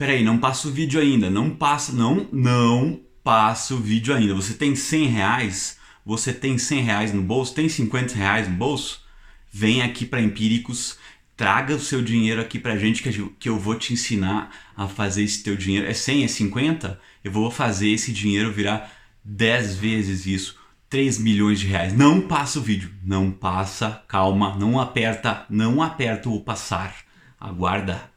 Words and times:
Peraí, 0.00 0.24
não 0.24 0.38
passa 0.38 0.66
o 0.66 0.70
vídeo 0.70 0.98
ainda. 0.98 1.28
Não 1.28 1.50
passa, 1.50 1.92
não, 1.92 2.26
não 2.32 2.98
passa 3.22 3.74
o 3.74 3.76
vídeo 3.76 4.14
ainda. 4.14 4.32
Você 4.34 4.54
tem 4.54 4.74
100 4.74 5.08
reais? 5.08 5.76
Você 6.06 6.32
tem 6.32 6.56
100 6.56 6.80
reais 6.80 7.12
no 7.12 7.20
bolso? 7.20 7.54
Tem 7.54 7.68
50 7.68 8.14
reais 8.14 8.48
no 8.48 8.54
bolso? 8.54 9.02
Vem 9.52 9.82
aqui 9.82 10.06
para 10.06 10.22
Empíricos, 10.22 10.96
traga 11.36 11.74
o 11.74 11.78
seu 11.78 12.00
dinheiro 12.00 12.40
aqui 12.40 12.58
pra 12.58 12.78
gente 12.78 13.02
que 13.38 13.46
eu 13.46 13.58
vou 13.58 13.74
te 13.74 13.92
ensinar 13.92 14.50
a 14.74 14.88
fazer 14.88 15.22
esse 15.22 15.42
teu 15.42 15.54
dinheiro. 15.54 15.86
É 15.86 15.92
100, 15.92 16.24
é 16.24 16.28
50? 16.28 16.98
Eu 17.22 17.30
vou 17.30 17.50
fazer 17.50 17.90
esse 17.90 18.10
dinheiro 18.10 18.50
virar 18.50 18.90
10 19.22 19.76
vezes 19.76 20.24
isso. 20.24 20.58
3 20.88 21.18
milhões 21.18 21.60
de 21.60 21.66
reais. 21.66 21.92
Não 21.92 22.22
passa 22.22 22.58
o 22.58 22.62
vídeo. 22.62 22.90
Não 23.04 23.30
passa. 23.30 24.02
Calma. 24.08 24.56
Não 24.56 24.80
aperta. 24.80 25.44
Não 25.50 25.82
aperta 25.82 26.30
o 26.30 26.40
passar. 26.40 26.96
Aguarda. 27.38 28.09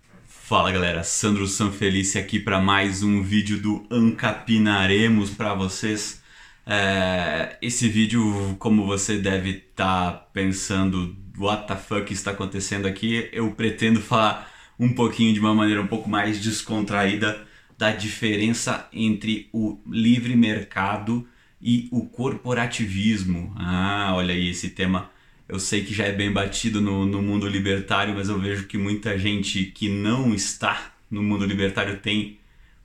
Fala 0.54 0.72
galera, 0.72 1.04
Sandro 1.04 1.48
Sanfelice 1.48 2.20
aqui 2.20 2.38
para 2.38 2.62
mais 2.62 3.02
um 3.02 3.24
vídeo 3.24 3.60
do 3.60 3.88
Ancapinaremos 3.90 5.32
para 5.32 5.56
vocês. 5.56 6.22
É, 6.64 7.58
esse 7.60 7.90
vídeo, 7.90 8.56
como 8.60 8.86
você 8.86 9.18
deve 9.18 9.50
estar 9.50 10.12
tá 10.12 10.18
pensando, 10.32 11.18
what 11.40 11.66
the 11.66 11.76
fuck 11.76 12.14
está 12.14 12.30
acontecendo 12.30 12.86
aqui, 12.86 13.28
eu 13.34 13.50
pretendo 13.54 14.00
falar 14.00 14.48
um 14.80 14.94
pouquinho 14.94 15.34
de 15.34 15.40
uma 15.40 15.56
maneira 15.56 15.82
um 15.82 15.88
pouco 15.88 16.08
mais 16.08 16.40
descontraída 16.40 17.48
da 17.76 17.92
diferença 17.92 18.88
entre 18.94 19.50
o 19.52 19.80
livre 19.88 20.36
mercado 20.36 21.28
e 21.60 21.90
o 21.92 22.06
corporativismo. 22.06 23.56
Ah, 23.58 24.12
olha 24.14 24.36
aí 24.36 24.50
esse 24.50 24.70
tema 24.70 25.10
eu 25.54 25.60
sei 25.60 25.84
que 25.84 25.94
já 25.94 26.06
é 26.06 26.12
bem 26.12 26.32
batido 26.32 26.82
no, 26.82 27.06
no 27.06 27.22
mundo 27.22 27.48
libertário, 27.48 28.16
mas 28.16 28.28
eu 28.28 28.40
vejo 28.40 28.66
que 28.66 28.76
muita 28.76 29.20
gente 29.20 29.66
que 29.66 29.88
não 29.88 30.34
está 30.34 30.96
no 31.12 31.22
mundo 31.22 31.46
libertário 31.46 32.00
tem 32.00 32.40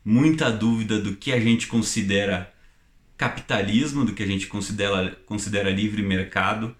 muita 0.05 0.50
dúvida 0.50 1.00
do 1.00 1.16
que 1.16 1.33
a 1.33 1.41
gente 1.41 1.66
considera 1.66 2.52
capitalismo, 3.16 4.05
do 4.05 4.12
que 4.12 4.22
a 4.22 4.27
gente 4.27 4.46
considera, 4.48 5.19
considera 5.24 5.70
livre 5.70 6.02
mercado 6.02 6.77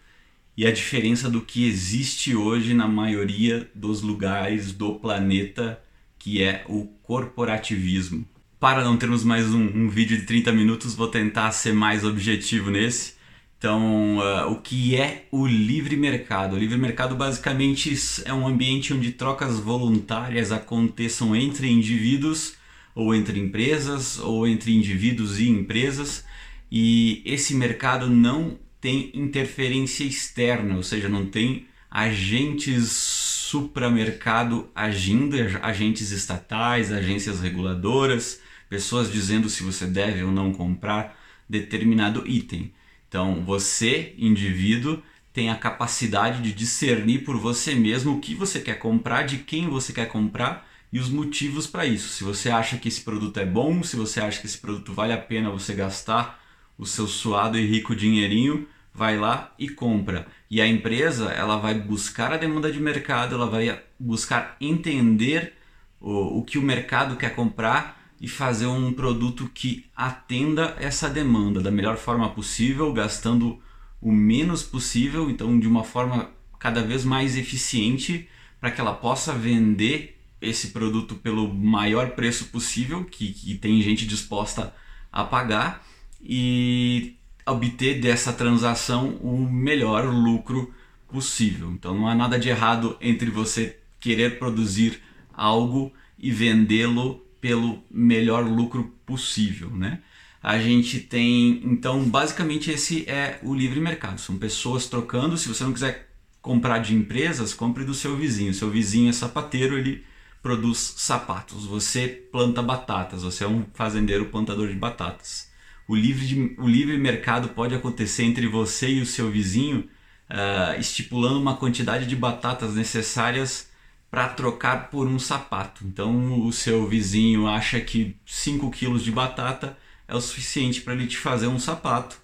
e 0.55 0.67
a 0.67 0.71
diferença 0.71 1.31
do 1.31 1.41
que 1.41 1.67
existe 1.67 2.37
hoje 2.37 2.75
na 2.75 2.87
maioria 2.87 3.67
dos 3.75 4.03
lugares 4.03 4.73
do 4.73 4.97
planeta, 4.97 5.83
que 6.19 6.43
é 6.43 6.67
o 6.69 6.85
corporativismo. 7.03 8.29
Para 8.61 8.85
não 8.85 8.99
termos 8.99 9.25
mais 9.25 9.47
um, 9.55 9.65
um 9.65 9.89
vídeo 9.89 10.19
de 10.19 10.27
30 10.27 10.53
minutos, 10.53 10.95
vou 10.95 11.09
tentar 11.09 11.51
ser 11.53 11.73
mais 11.73 12.05
objetivo 12.05 12.71
nesse. 12.71 13.18
Então, 13.59 14.19
uh, 14.19 14.53
o 14.53 14.61
que 14.61 14.95
é 14.95 15.27
o 15.33 15.45
livre 15.45 15.97
mercado? 15.97 16.55
O 16.55 16.59
livre 16.59 16.79
mercado 16.79 17.17
basicamente 17.17 17.93
é 18.25 18.33
um 18.33 18.47
ambiente 18.47 18.95
onde 18.95 19.11
trocas 19.11 19.59
voluntárias 19.59 20.53
aconteçam 20.53 21.35
entre 21.35 21.69
indivíduos 21.69 22.55
ou 22.95 23.13
entre 23.13 23.41
empresas 23.41 24.19
ou 24.19 24.47
entre 24.47 24.73
indivíduos 24.73 25.41
e 25.41 25.49
empresas 25.49 26.25
e 26.71 27.23
esse 27.25 27.55
mercado 27.55 28.09
não 28.09 28.59
tem 28.81 29.11
interferência 29.15 30.05
externa, 30.05 30.77
ou 30.77 30.83
seja, 30.83 31.09
não 31.09 31.27
tem 31.27 31.67
agentes 31.91 32.93
supramercado 32.93 34.69
agindo, 34.75 35.37
agentes 35.63 36.11
estatais, 36.11 36.93
agências 36.93 37.41
reguladoras, 37.41 38.41
pessoas 38.69 39.11
dizendo 39.11 39.49
se 39.49 39.63
você 39.63 39.87
deve 39.87 40.23
ou 40.23 40.31
não 40.31 40.53
comprar 40.53 41.19
determinado 41.49 42.25
item. 42.27 42.73
Então, 43.09 43.43
você, 43.45 44.15
indivíduo, 44.19 45.03
tem 45.33 45.51
a 45.51 45.57
capacidade 45.57 46.43
de 46.43 46.53
discernir 46.53 47.25
por 47.25 47.39
você 47.39 47.75
mesmo 47.75 48.17
o 48.17 48.21
que 48.21 48.35
você 48.35 48.61
quer 48.61 48.79
comprar, 48.79 49.23
de 49.23 49.39
quem 49.39 49.69
você 49.69 49.93
quer 49.93 50.09
comprar 50.09 50.69
e 50.93 50.99
os 50.99 51.09
motivos 51.09 51.67
para 51.67 51.87
isso. 51.87 52.09
Se 52.09 52.25
você 52.25 52.51
acha 52.51 52.77
que 52.77 52.89
esse 52.89 53.01
produto 53.01 53.39
é 53.39 53.47
bom, 53.47 53.83
se 53.83 53.97
você 53.97 54.21
acha 54.21 54.41
que 54.41 54.47
esse 54.47 54.59
produto 54.59 54.93
vale 54.93 55.13
a 55.13 55.19
pena 55.19 55.51
você 55.51 55.75
gastar 55.75 56.43
o 56.77 56.87
seu 56.87 57.07
suado 57.07 57.59
e 57.59 57.67
rico 57.67 57.95
dinheirinho, 57.95 58.67
vai 58.95 59.17
lá 59.17 59.53
e 59.59 59.69
compra. 59.69 60.27
E 60.51 60.61
a 60.61 60.67
empresa, 60.67 61.31
ela 61.31 61.57
vai 61.57 61.75
buscar 61.75 62.33
a 62.33 62.37
demanda 62.37 62.71
de 62.73 62.81
mercado, 62.81 63.35
ela 63.35 63.49
vai 63.49 63.81
buscar 63.99 64.57
entender 64.61 65.55
o, 66.01 66.39
o 66.39 66.43
que 66.45 66.59
o 66.59 66.63
mercado 66.63 67.17
quer 67.17 67.35
comprar 67.35 68.08
e 68.21 68.29
fazer 68.29 68.67
um 68.67 68.93
produto 68.93 69.51
que 69.53 69.87
atenda 69.95 70.77
essa 70.79 71.09
demanda 71.09 71.61
da 71.61 71.71
melhor 71.71 71.97
forma 71.97 72.29
possível, 72.31 72.93
gastando 72.93 73.59
o 74.01 74.13
menos 74.13 74.63
possível, 74.63 75.31
então 75.31 75.59
de 75.59 75.69
uma 75.69 75.85
forma 75.85 76.31
cada 76.59 76.83
vez 76.83 77.05
mais 77.05 77.37
eficiente 77.37 78.29
para 78.61 78.71
que 78.71 78.81
ela 78.81 78.95
possa 78.95 79.33
vender 79.33 80.19
esse 80.41 80.69
produto 80.69 81.15
pelo 81.17 81.53
maior 81.53 82.11
preço 82.11 82.47
possível, 82.47 83.05
que, 83.05 83.33
que 83.33 83.55
tem 83.57 83.81
gente 83.83 84.07
disposta 84.07 84.75
a 85.13 85.25
pagar, 85.25 85.85
e 86.21 87.17
obter 87.47 88.01
dessa 88.01 88.33
transação 88.33 89.17
o 89.21 89.39
melhor 89.39 90.07
lucro 90.07 90.73
possível. 91.09 91.71
Então 91.71 91.95
não 91.95 92.09
há 92.09 92.15
nada 92.15 92.39
de 92.39 92.49
errado 92.49 92.97
entre 93.01 93.31
você 93.31 93.79
querer 93.99 94.39
produzir 94.39 95.01
algo 95.33 95.93
e 96.19 96.31
vendê-lo 96.31 97.25
pelo 97.41 97.83
melhor 97.91 98.45
lucro 98.45 98.95
possível, 99.05 99.71
né? 99.71 100.01
A 100.43 100.59
gente 100.59 101.01
tem, 101.01 101.61
então, 101.65 102.05
basicamente 102.05 102.71
esse 102.71 103.09
é 103.09 103.39
o 103.43 103.55
livre 103.55 103.81
mercado. 103.81 104.21
São 104.21 104.39
pessoas 104.39 104.87
trocando. 104.87 105.37
Se 105.37 105.49
você 105.49 105.65
não 105.65 105.73
quiser 105.73 106.09
comprar 106.41 106.79
de 106.79 106.95
empresas, 106.95 107.53
compre 107.53 107.85
do 107.85 107.93
seu 107.93 108.17
vizinho. 108.17 108.55
Seu 108.55 108.71
vizinho 108.71 109.11
é 109.11 109.13
sapateiro, 109.13 109.77
ele 109.77 110.05
produz 110.41 110.95
sapatos. 110.97 111.67
Você 111.67 112.07
planta 112.31 112.63
batatas. 112.63 113.23
Você 113.23 113.45
é 113.45 113.49
um 113.49 113.65
fazendeiro 113.75 114.27
plantador 114.27 114.69
de 114.69 114.75
batatas. 114.75 115.49
O 115.89 115.97
livre, 115.97 116.27
de, 116.27 116.55
o 116.59 116.69
livre 116.69 116.97
mercado 116.99 117.49
pode 117.49 117.75
acontecer 117.75 118.23
entre 118.23 118.47
você 118.47 118.89
e 118.89 119.01
o 119.01 119.07
seu 119.07 119.31
vizinho, 119.31 119.89
uh, 120.31 120.79
estipulando 120.79 121.41
uma 121.41 121.57
quantidade 121.57 122.07
de 122.07 122.15
batatas 122.15 122.75
necessárias 122.75 123.68
para 124.11 124.29
trocar 124.29 124.91
por 124.91 125.07
um 125.07 125.19
sapato. 125.19 125.85
Então 125.85 126.47
o 126.47 126.53
seu 126.53 126.87
vizinho 126.87 127.47
acha 127.47 127.81
que 127.81 128.17
5 128.27 128.71
quilos 128.71 129.05
de 129.05 129.13
batata 129.13 129.77
é 130.07 130.15
o 130.15 130.21
suficiente 130.21 130.81
para 130.81 130.95
ele 130.95 131.07
te 131.07 131.19
fazer 131.19 131.47
um 131.47 131.59
sapato. 131.59 132.19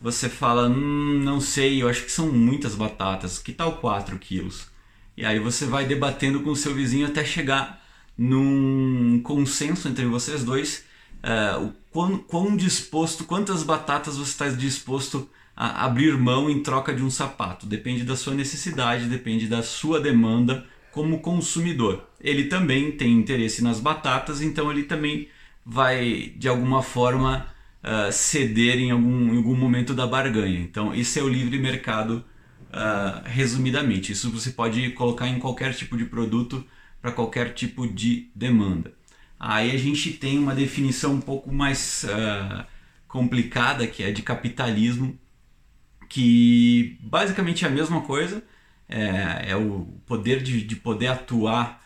Você 0.00 0.28
fala, 0.28 0.68
hum, 0.68 1.20
não 1.24 1.40
sei, 1.40 1.82
eu 1.82 1.88
acho 1.88 2.04
que 2.04 2.12
são 2.12 2.30
muitas 2.32 2.74
batatas, 2.74 3.38
que 3.38 3.52
tal 3.52 3.76
4 3.78 4.18
quilos? 4.18 4.68
E 5.16 5.24
aí 5.24 5.40
você 5.40 5.66
vai 5.66 5.84
debatendo 5.86 6.40
com 6.40 6.50
o 6.50 6.56
seu 6.56 6.74
vizinho 6.74 7.06
até 7.06 7.24
chegar 7.24 7.84
num 8.16 9.20
consenso 9.22 9.88
entre 9.88 10.04
vocês 10.06 10.44
dois, 10.44 10.84
uh, 11.24 11.72
quão, 11.90 12.18
quão 12.18 12.56
disposto, 12.56 13.24
quantas 13.24 13.62
batatas 13.62 14.16
você 14.16 14.30
está 14.30 14.48
disposto 14.48 15.28
a 15.56 15.84
abrir 15.84 16.16
mão 16.16 16.48
em 16.48 16.62
troca 16.62 16.94
de 16.94 17.02
um 17.02 17.10
sapato. 17.10 17.66
Depende 17.66 18.04
da 18.04 18.16
sua 18.16 18.34
necessidade, 18.34 19.06
depende 19.06 19.48
da 19.48 19.62
sua 19.62 20.00
demanda 20.00 20.64
como 20.98 21.20
consumidor. 21.20 22.08
Ele 22.20 22.46
também 22.46 22.90
tem 22.90 23.12
interesse 23.12 23.62
nas 23.62 23.78
batatas, 23.78 24.42
então 24.42 24.68
ele 24.68 24.82
também 24.82 25.28
vai 25.64 26.32
de 26.36 26.48
alguma 26.48 26.82
forma 26.82 27.46
uh, 27.84 28.10
ceder 28.10 28.80
em 28.80 28.90
algum, 28.90 29.32
em 29.32 29.36
algum 29.36 29.54
momento 29.54 29.94
da 29.94 30.08
barganha. 30.08 30.58
Então, 30.58 30.92
esse 30.92 31.20
é 31.20 31.22
o 31.22 31.28
livre 31.28 31.56
mercado, 31.56 32.24
uh, 32.70 33.22
resumidamente. 33.26 34.10
Isso 34.10 34.28
você 34.28 34.50
pode 34.50 34.90
colocar 34.90 35.28
em 35.28 35.38
qualquer 35.38 35.72
tipo 35.72 35.96
de 35.96 36.04
produto 36.04 36.66
para 37.00 37.12
qualquer 37.12 37.54
tipo 37.54 37.86
de 37.86 38.28
demanda. 38.34 38.92
Aí 39.38 39.70
a 39.70 39.78
gente 39.78 40.10
tem 40.14 40.36
uma 40.36 40.52
definição 40.52 41.14
um 41.14 41.20
pouco 41.20 41.54
mais 41.54 42.04
uh, 42.08 42.64
complicada 43.06 43.86
que 43.86 44.02
é 44.02 44.10
de 44.10 44.22
capitalismo, 44.22 45.16
que 46.08 46.98
basicamente 47.00 47.64
é 47.64 47.68
a 47.68 47.70
mesma 47.70 48.00
coisa 48.00 48.42
é, 48.88 49.50
é 49.50 49.56
o 49.56 49.86
poder 50.06 50.42
de, 50.42 50.62
de 50.62 50.76
poder 50.76 51.08
atuar 51.08 51.82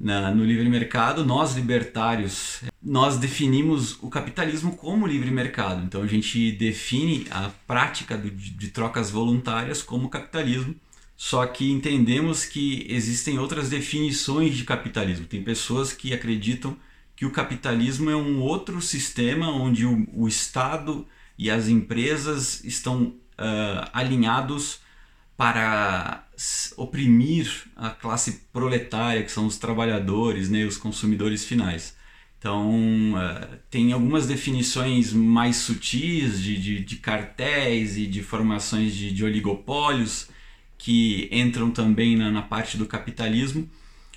na, 0.00 0.34
no 0.34 0.44
livre 0.44 0.68
mercado. 0.68 1.24
Nós, 1.24 1.54
libertários, 1.54 2.62
nós 2.82 3.18
definimos 3.18 3.98
o 4.02 4.08
capitalismo 4.08 4.76
como 4.76 5.06
livre 5.06 5.30
mercado. 5.30 5.84
Então 5.84 6.02
a 6.02 6.06
gente 6.06 6.52
define 6.52 7.26
a 7.30 7.50
prática 7.66 8.16
do, 8.16 8.30
de, 8.30 8.68
trocas 8.68 9.10
voluntárias 9.10 9.82
como 9.82 10.08
capitalismo. 10.08 10.74
Só 11.16 11.46
que 11.46 11.70
entendemos 11.70 12.46
que 12.46 12.86
existem 12.88 13.38
outras 13.38 13.68
definições 13.68 14.56
de 14.56 14.64
capitalismo. 14.64 15.26
Tem 15.26 15.42
pessoas 15.42 15.92
que 15.92 16.14
acreditam 16.14 16.74
que 17.14 17.26
o 17.26 17.30
capitalismo 17.30 18.08
é 18.08 18.16
um 18.16 18.40
outro 18.40 18.80
sistema 18.80 19.52
onde 19.52 19.84
o, 19.84 20.08
o 20.14 20.26
Estado 20.26 21.06
e 21.36 21.50
as 21.50 21.68
empresas 21.68 22.64
estão 22.64 23.02
uh, 23.02 23.90
alinhados 23.92 24.80
para 25.36 26.24
oprimir 26.76 27.50
a 27.76 27.90
classe 27.90 28.42
proletária, 28.52 29.22
que 29.22 29.30
são 29.30 29.46
os 29.46 29.58
trabalhadores, 29.58 30.48
né, 30.48 30.64
os 30.64 30.76
consumidores 30.76 31.44
finais. 31.44 31.96
Então, 32.38 33.12
uh, 33.12 33.58
tem 33.70 33.92
algumas 33.92 34.26
definições 34.26 35.12
mais 35.12 35.56
sutis 35.56 36.42
de, 36.42 36.58
de, 36.58 36.80
de 36.80 36.96
cartéis 36.96 37.98
e 37.98 38.06
de 38.06 38.22
formações 38.22 38.94
de, 38.94 39.12
de, 39.12 39.22
oligopólios 39.22 40.28
que 40.78 41.28
entram 41.30 41.70
também 41.70 42.16
na, 42.16 42.30
na 42.30 42.40
parte 42.40 42.78
do 42.78 42.86
capitalismo, 42.86 43.68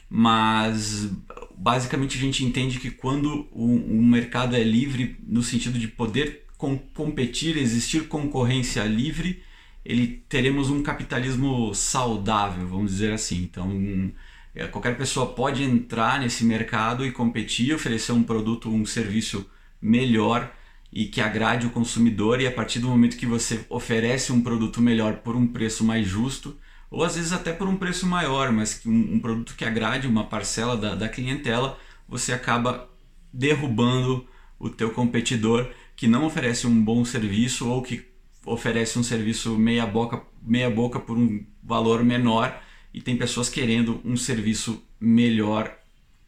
mas 0.09 1.09
basicamente 1.57 2.17
a 2.17 2.21
gente 2.21 2.45
entende 2.45 2.79
que 2.79 2.91
quando 2.91 3.45
o, 3.51 3.75
o 3.75 4.01
mercado 4.01 4.55
é 4.55 4.63
livre, 4.63 5.17
no 5.27 5.43
sentido 5.43 5.77
de 5.77 5.89
poder 5.89 6.45
com, 6.57 6.77
competir, 6.77 7.57
existir 7.57 8.07
concorrência 8.07 8.83
livre, 8.85 9.43
ele 9.85 10.23
teremos 10.29 10.69
um 10.69 10.81
capitalismo 10.81 11.73
saudável, 11.73 12.67
vamos 12.67 12.91
dizer 12.91 13.13
assim. 13.13 13.43
Então, 13.43 14.11
é, 14.55 14.67
qualquer 14.67 14.97
pessoa 14.97 15.27
pode 15.33 15.63
entrar 15.63 16.19
nesse 16.19 16.45
mercado 16.45 17.05
e 17.05 17.11
competir, 17.11 17.73
oferecer 17.73 18.11
um 18.11 18.23
produto, 18.23 18.69
um 18.69 18.85
serviço 18.85 19.49
melhor 19.81 20.51
e 20.91 21.05
que 21.07 21.19
agrade 21.19 21.65
o 21.65 21.71
consumidor 21.71 22.39
e 22.39 22.47
a 22.47 22.51
partir 22.51 22.79
do 22.79 22.87
momento 22.87 23.17
que 23.17 23.25
você 23.25 23.65
oferece 23.69 24.31
um 24.31 24.41
produto 24.41 24.81
melhor 24.81 25.17
por 25.17 25.35
um 25.35 25.47
preço 25.47 25.83
mais 25.83 26.07
justo 26.07 26.55
ou 26.89 27.03
às 27.03 27.15
vezes 27.15 27.33
até 27.33 27.51
por 27.51 27.67
um 27.67 27.75
preço 27.75 28.05
maior, 28.05 28.51
mas 28.51 28.79
um, 28.85 29.15
um 29.15 29.19
produto 29.19 29.55
que 29.55 29.65
agrade 29.65 30.07
uma 30.07 30.25
parcela 30.25 30.77
da, 30.77 30.93
da 30.93 31.09
clientela, 31.09 31.77
você 32.07 32.31
acaba 32.31 32.87
derrubando 33.33 34.27
o 34.59 34.69
teu 34.69 34.91
competidor 34.91 35.67
que 35.95 36.07
não 36.07 36.25
oferece 36.25 36.67
um 36.67 36.83
bom 36.83 37.03
serviço 37.03 37.67
ou 37.67 37.81
que 37.81 38.12
oferece 38.45 38.97
um 38.99 39.03
serviço 39.03 39.57
meia 39.57 39.85
boca, 39.85 40.21
meia 40.41 40.69
boca 40.69 40.99
por 40.99 41.17
um 41.17 41.43
valor 41.63 42.03
menor 42.03 42.61
e 42.93 43.01
tem 43.01 43.17
pessoas 43.17 43.49
querendo 43.49 44.01
um 44.03 44.15
serviço 44.15 44.83
melhor 44.99 45.75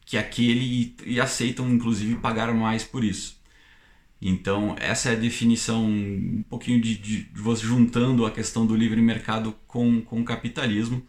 que 0.04 0.16
aquele 0.16 0.94
e, 1.04 1.14
e 1.14 1.20
aceitam 1.20 1.68
inclusive 1.70 2.16
pagar 2.16 2.52
mais 2.54 2.84
por 2.84 3.04
isso. 3.04 3.36
Então, 4.20 4.74
essa 4.78 5.10
é 5.10 5.12
a 5.12 5.18
definição, 5.18 5.84
um 5.84 6.42
pouquinho 6.48 6.80
de, 6.80 6.96
de, 6.96 7.22
de 7.24 7.40
você 7.40 7.66
juntando 7.66 8.24
a 8.24 8.30
questão 8.30 8.66
do 8.66 8.74
livre 8.74 9.00
mercado 9.02 9.54
com, 9.66 10.00
com 10.00 10.20
o 10.20 10.24
capitalismo 10.24 11.02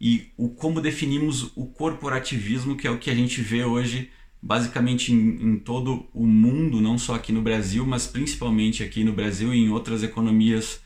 e 0.00 0.30
o 0.36 0.48
como 0.48 0.80
definimos 0.80 1.52
o 1.54 1.66
corporativismo, 1.66 2.76
que 2.76 2.86
é 2.86 2.90
o 2.90 2.98
que 2.98 3.10
a 3.10 3.14
gente 3.14 3.40
vê 3.42 3.64
hoje 3.64 4.10
basicamente 4.42 5.12
em, 5.12 5.42
em, 5.42 5.58
todo 5.58 6.06
o 6.14 6.26
mundo, 6.26 6.80
não 6.80 6.98
só 6.98 7.14
aqui 7.14 7.32
no 7.32 7.42
Brasil, 7.42 7.86
mas 7.86 8.06
principalmente 8.06 8.82
aqui 8.82 9.04
no 9.04 9.12
Brasil 9.12 9.52
e 9.52 9.58
em 9.58 9.70
outras 9.70 10.02
economias 10.02 10.80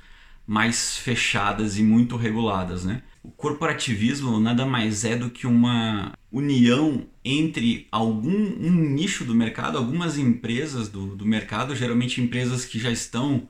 mais 0.46 0.96
fechadas 0.96 1.78
e 1.78 1.82
muito 1.82 2.16
reguladas, 2.16 2.84
né? 2.84 3.02
O 3.22 3.30
corporativismo 3.30 4.40
nada 4.40 4.64
mais 4.64 5.04
é 5.04 5.14
do 5.14 5.30
que 5.30 5.46
uma 5.46 6.12
união 6.32 7.06
entre 7.24 7.86
algum 7.92 8.30
um 8.30 8.70
nicho 8.70 9.24
do 9.24 9.34
mercado, 9.34 9.76
algumas 9.76 10.16
empresas 10.16 10.88
do, 10.88 11.14
do 11.14 11.26
mercado, 11.26 11.76
geralmente 11.76 12.20
empresas 12.20 12.64
que 12.64 12.78
já 12.78 12.90
estão 12.90 13.48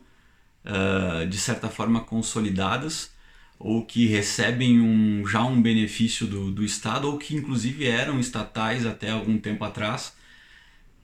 uh, 0.65 1.27
de 1.27 1.39
certa 1.39 1.69
forma 1.69 2.01
consolidadas 2.01 3.13
ou 3.61 3.85
que 3.85 4.07
recebem 4.07 4.81
um, 4.81 5.27
já 5.27 5.45
um 5.45 5.61
benefício 5.61 6.27
do, 6.27 6.51
do 6.51 6.65
Estado 6.65 7.07
ou 7.07 7.19
que 7.19 7.37
inclusive 7.37 7.87
eram 7.87 8.19
estatais 8.19 8.87
até 8.87 9.11
algum 9.11 9.39
tempo 9.39 9.63
atrás. 9.63 10.15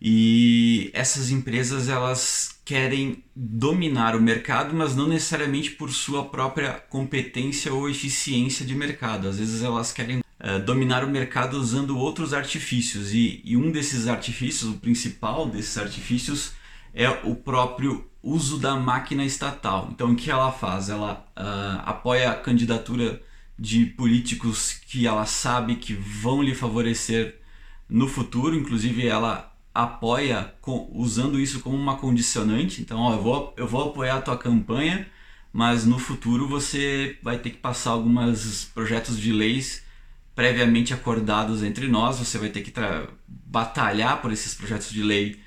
E 0.01 0.91
essas 0.95 1.31
empresas 1.31 1.89
elas 1.89 2.59
querem 2.65 3.23
dominar 3.35 4.17
o 4.17 4.23
mercado, 4.23 4.75
mas 4.75 4.97
não 4.97 5.07
necessariamente 5.07 5.71
por 5.73 5.91
sua 5.91 6.25
própria 6.25 6.73
competência 6.73 7.73
ou 7.73 7.91
eficiência 7.91 8.65
de 8.65 8.75
mercado. 8.75 9.29
Às 9.29 9.39
vezes 9.39 9.63
elas 9.63 9.93
querem 9.93 10.19
uh, 10.19 10.59
dominar 10.65 11.05
o 11.05 11.11
mercado 11.11 11.59
usando 11.59 11.99
outros 11.99 12.33
artifícios 12.33 13.13
e, 13.13 13.43
e 13.45 13.57
um 13.57 13.71
desses 13.71 14.09
artifícios, 14.09 14.71
o 14.71 14.79
principal 14.79 15.47
desses 15.47 15.77
artifícios, 15.77 16.53
é 16.95 17.09
o 17.11 17.35
próprio 17.35 18.07
uso 18.27 18.59
da 18.59 18.75
máquina 18.75 19.25
estatal. 19.25 19.89
Então, 19.93 20.11
o 20.11 20.17
que 20.17 20.31
ela 20.31 20.51
faz? 20.51 20.89
Ela 20.89 21.25
uh, 21.37 21.83
apoia 21.85 22.31
a 22.31 22.35
candidatura 22.35 23.23
de 23.57 23.87
políticos 23.87 24.73
que 24.73 25.07
ela 25.07 25.25
sabe 25.25 25.77
que 25.77 25.95
vão 25.95 26.43
lhe 26.43 26.55
favorecer 26.55 27.41
no 27.89 28.09
futuro, 28.09 28.57
inclusive 28.57 29.07
ela 29.07 29.55
apoia 29.73 30.53
com, 30.61 30.91
usando 30.93 31.39
isso 31.39 31.61
como 31.61 31.77
uma 31.77 31.99
condicionante. 31.99 32.83
Então, 32.83 32.99
ó, 32.99 33.13
eu, 33.15 33.23
vou, 33.23 33.55
eu 33.57 33.69
vou 33.69 33.91
apoiar 33.91 34.17
a 34.17 34.23
tua 34.23 34.37
campanha, 34.37 35.07
mas 35.53 35.87
no 35.87 35.99
futuro 35.99 36.49
você 36.49 37.19
vai 37.23 37.39
ter 37.39 37.51
que 37.51 37.59
passar 37.59 37.91
alguns 37.91 38.65
projetos 38.75 39.21
de 39.21 39.33
leis 39.33 39.85
previamente 40.35 40.93
acordados 40.93 41.63
entre 41.63 41.89
nós, 41.89 42.19
você 42.19 42.37
vai 42.37 42.51
ter 42.51 42.61
que 42.61 42.73
batalhar 43.27 44.21
por 44.21 44.31
esses 44.33 44.53
projetos 44.53 44.91
de 44.91 45.03
lei 45.03 45.41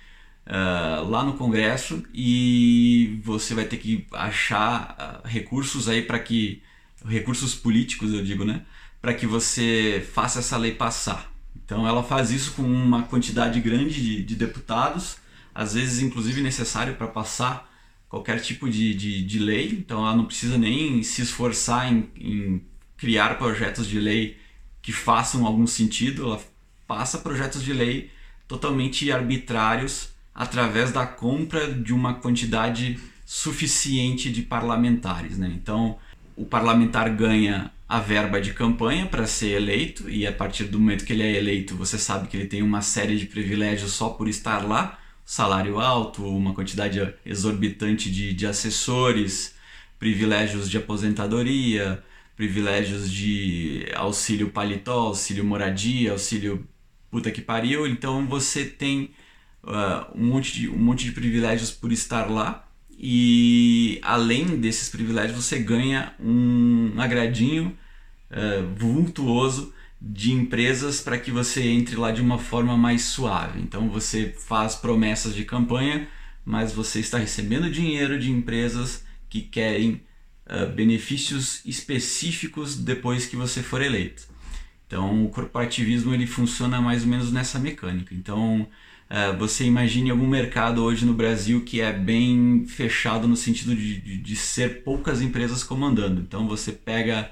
uh, 0.49 1.07
lá 1.07 1.23
no 1.23 1.33
Congresso 1.33 2.03
e 2.13 3.19
você 3.23 3.53
vai 3.53 3.65
ter 3.65 3.77
que 3.77 4.05
achar 4.11 5.21
uh, 5.23 5.27
recursos 5.27 5.87
aí 5.87 6.01
para 6.01 6.19
que 6.19 6.61
recursos 7.05 7.55
políticos 7.55 8.11
eu 8.13 8.23
digo 8.23 8.43
né 8.43 8.63
para 9.01 9.13
que 9.13 9.25
você 9.25 10.05
faça 10.13 10.39
essa 10.39 10.57
lei 10.57 10.73
passar. 10.73 11.31
Então 11.55 11.87
ela 11.87 12.03
faz 12.03 12.31
isso 12.31 12.53
com 12.53 12.63
uma 12.63 13.03
quantidade 13.03 13.61
grande 13.61 14.01
de, 14.01 14.23
de 14.23 14.35
deputados 14.35 15.17
às 15.53 15.73
vezes 15.73 16.01
inclusive 16.01 16.41
necessário 16.41 16.95
para 16.95 17.07
passar 17.07 17.69
qualquer 18.09 18.41
tipo 18.41 18.69
de, 18.69 18.93
de, 18.93 19.23
de, 19.23 19.39
lei. 19.39 19.69
Então 19.71 19.99
ela 19.99 20.15
não 20.15 20.25
precisa 20.25 20.57
nem 20.57 21.01
se 21.03 21.21
esforçar 21.21 21.91
em, 21.91 22.09
em 22.15 22.61
criar 22.97 23.37
projetos 23.37 23.87
de 23.87 23.99
lei 23.99 24.37
que 24.81 24.91
façam 24.91 25.45
algum 25.45 25.67
sentido. 25.67 26.23
Ela 26.23 26.41
passa 26.87 27.19
projetos 27.19 27.63
de 27.63 27.71
lei 27.71 28.11
totalmente 28.47 29.09
arbitrários 29.11 30.09
através 30.39 30.93
da 30.93 31.05
compra 31.05 31.69
de 31.69 31.93
uma 31.93 32.13
quantidade 32.13 32.97
suficiente 33.25 34.31
de 34.31 34.41
parlamentares. 34.41 35.37
Né? 35.37 35.51
Então, 35.53 35.99
o 36.33 36.45
parlamentar 36.45 37.13
ganha 37.13 37.69
a 37.89 37.99
verba 37.99 38.39
de 38.39 38.53
campanha 38.53 39.05
para 39.05 39.27
ser 39.27 39.57
eleito, 39.57 40.09
e 40.09 40.25
a 40.25 40.31
partir 40.31 40.63
do 40.63 40.79
momento 40.79 41.03
que 41.03 41.11
ele 41.11 41.23
é 41.23 41.35
eleito, 41.35 41.75
você 41.75 41.97
sabe 41.97 42.29
que 42.29 42.37
ele 42.37 42.47
tem 42.47 42.61
uma 42.61 42.81
série 42.81 43.17
de 43.17 43.25
privilégios 43.25 43.91
só 43.91 44.11
por 44.11 44.29
estar 44.29 44.65
lá 44.65 44.97
salário 45.25 45.77
alto, 45.77 46.23
uma 46.23 46.53
quantidade 46.53 47.13
exorbitante 47.25 48.09
de, 48.09 48.33
de 48.33 48.47
assessores, 48.47 49.55
privilégios 49.99 50.69
de 50.69 50.77
aposentadoria, 50.77 52.01
privilégios 52.37 53.11
de 53.11 53.85
auxílio 53.93 54.51
paletó, 54.51 55.07
auxílio 55.07 55.43
moradia, 55.43 56.13
auxílio 56.13 56.65
puta 57.11 57.29
que 57.29 57.41
pariu. 57.41 57.85
Então 57.85 58.25
você 58.25 58.63
tem 58.63 59.11
uh, 59.63 60.17
um, 60.17 60.25
monte 60.25 60.53
de, 60.53 60.69
um 60.69 60.77
monte 60.77 61.05
de 61.05 61.11
privilégios 61.11 61.71
por 61.71 61.91
estar 61.91 62.29
lá. 62.29 62.65
E 62.97 63.99
além 64.03 64.59
desses 64.59 64.89
privilégios, 64.89 65.45
você 65.45 65.59
ganha 65.59 66.13
um 66.19 66.93
agradinho 66.97 67.77
uh, 68.29 68.75
vultuoso 68.75 69.73
de 70.01 70.31
empresas 70.31 71.01
para 71.01 71.17
que 71.17 71.31
você 71.31 71.61
entre 71.63 71.95
lá 71.95 72.11
de 72.11 72.21
uma 72.21 72.37
forma 72.37 72.77
mais 72.77 73.03
suave. 73.03 73.61
Então 73.61 73.89
você 73.89 74.33
faz 74.37 74.75
promessas 74.75 75.35
de 75.35 75.43
campanha, 75.43 76.07
mas 76.45 76.71
você 76.71 76.99
está 76.99 77.17
recebendo 77.17 77.69
dinheiro 77.69 78.19
de 78.19 78.31
empresas 78.31 79.03
que 79.29 79.41
querem 79.41 80.01
uh, 80.47 80.71
benefícios 80.73 81.61
específicos 81.65 82.77
depois 82.77 83.25
que 83.25 83.35
você 83.35 83.61
for 83.61 83.81
eleito. 83.81 84.27
Então 84.87 85.25
o 85.25 85.29
corporativismo 85.29 86.13
ele 86.13 86.25
funciona 86.25 86.81
mais 86.81 87.03
ou 87.03 87.09
menos 87.09 87.31
nessa 87.31 87.59
mecânica. 87.59 88.15
Então 88.15 88.67
Uh, 89.09 89.35
você 89.39 89.65
imagine 89.65 90.11
algum 90.11 90.27
mercado 90.27 90.83
hoje 90.83 91.03
no 91.03 91.15
Brasil 91.15 91.65
que 91.65 91.81
é 91.81 91.91
bem 91.91 92.67
fechado 92.67 93.27
no 93.27 93.35
sentido 93.35 93.75
de, 93.75 93.99
de, 93.99 94.17
de, 94.17 94.35
ser 94.35 94.83
poucas 94.83 95.19
empresas 95.19 95.63
comandando. 95.63 96.21
Então 96.21 96.47
você 96.47 96.71
pega, 96.71 97.31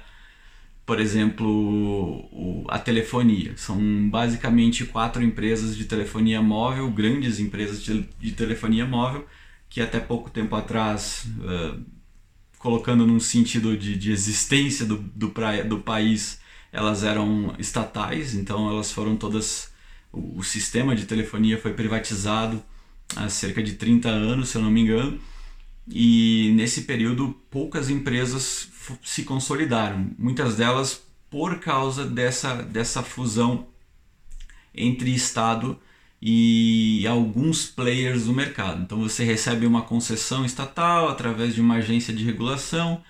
por 0.84 0.98
exemplo, 1.00 2.66
a 2.68 2.80
telefonia. 2.80 3.56
São 3.56 3.78
basicamente 4.10 4.84
quatro 4.86 5.22
empresas 5.22 5.76
de 5.76 5.84
telefonia 5.84 6.42
móvel, 6.42 6.90
grandes 6.90 7.38
empresas 7.38 7.80
de, 7.80 8.08
de 8.18 8.32
telefonia 8.32 8.84
móvel, 8.84 9.24
que 9.68 9.80
até 9.80 10.00
pouco 10.00 10.30
tempo 10.30 10.56
atrás, 10.56 11.28
uh, 11.38 11.80
colocando 12.58 13.06
num 13.06 13.20
sentido 13.20 13.76
de, 13.76 13.96
de 13.96 14.10
existência 14.10 14.84
do, 14.84 14.96
do, 15.14 15.30
praia, 15.30 15.64
do 15.64 15.78
país, 15.78 16.40
elas 16.72 17.04
eram 17.04 17.54
estatais, 17.56 18.34
então 18.34 18.68
elas 18.68 18.90
foram 18.90 19.16
todas 19.16 19.72
o, 20.12 20.42
sistema 20.42 20.94
de 20.94 21.06
telefonia 21.06 21.58
foi 21.58 21.72
privatizado 21.72 22.62
há 23.16 23.28
cerca 23.28 23.62
de 23.62 23.74
30 23.74 24.08
anos, 24.08 24.48
se 24.48 24.56
eu 24.56 24.62
não 24.62 24.70
me 24.70 24.80
engano, 24.80 25.18
e 25.88 26.52
nesse 26.54 26.82
período 26.82 27.34
poucas 27.50 27.88
empresas 27.90 28.68
se 29.02 29.22
consolidaram, 29.24 30.10
muitas 30.18 30.56
delas 30.56 31.02
por 31.30 31.58
causa 31.60 32.04
dessa, 32.04 32.54
dessa 32.56 33.02
fusão 33.02 33.68
entre 34.74 35.14
Estado 35.14 35.78
e 36.20 37.06
alguns 37.06 37.66
players 37.66 38.24
do 38.24 38.32
mercado. 38.32 38.82
Então 38.82 38.98
você 39.00 39.24
recebe 39.24 39.66
uma 39.66 39.82
concessão 39.82 40.44
estatal 40.44 41.08
através 41.08 41.54
de 41.54 41.60
uma 41.60 41.76
agência 41.76 42.12
de 42.12 42.24
regulação 42.24 43.02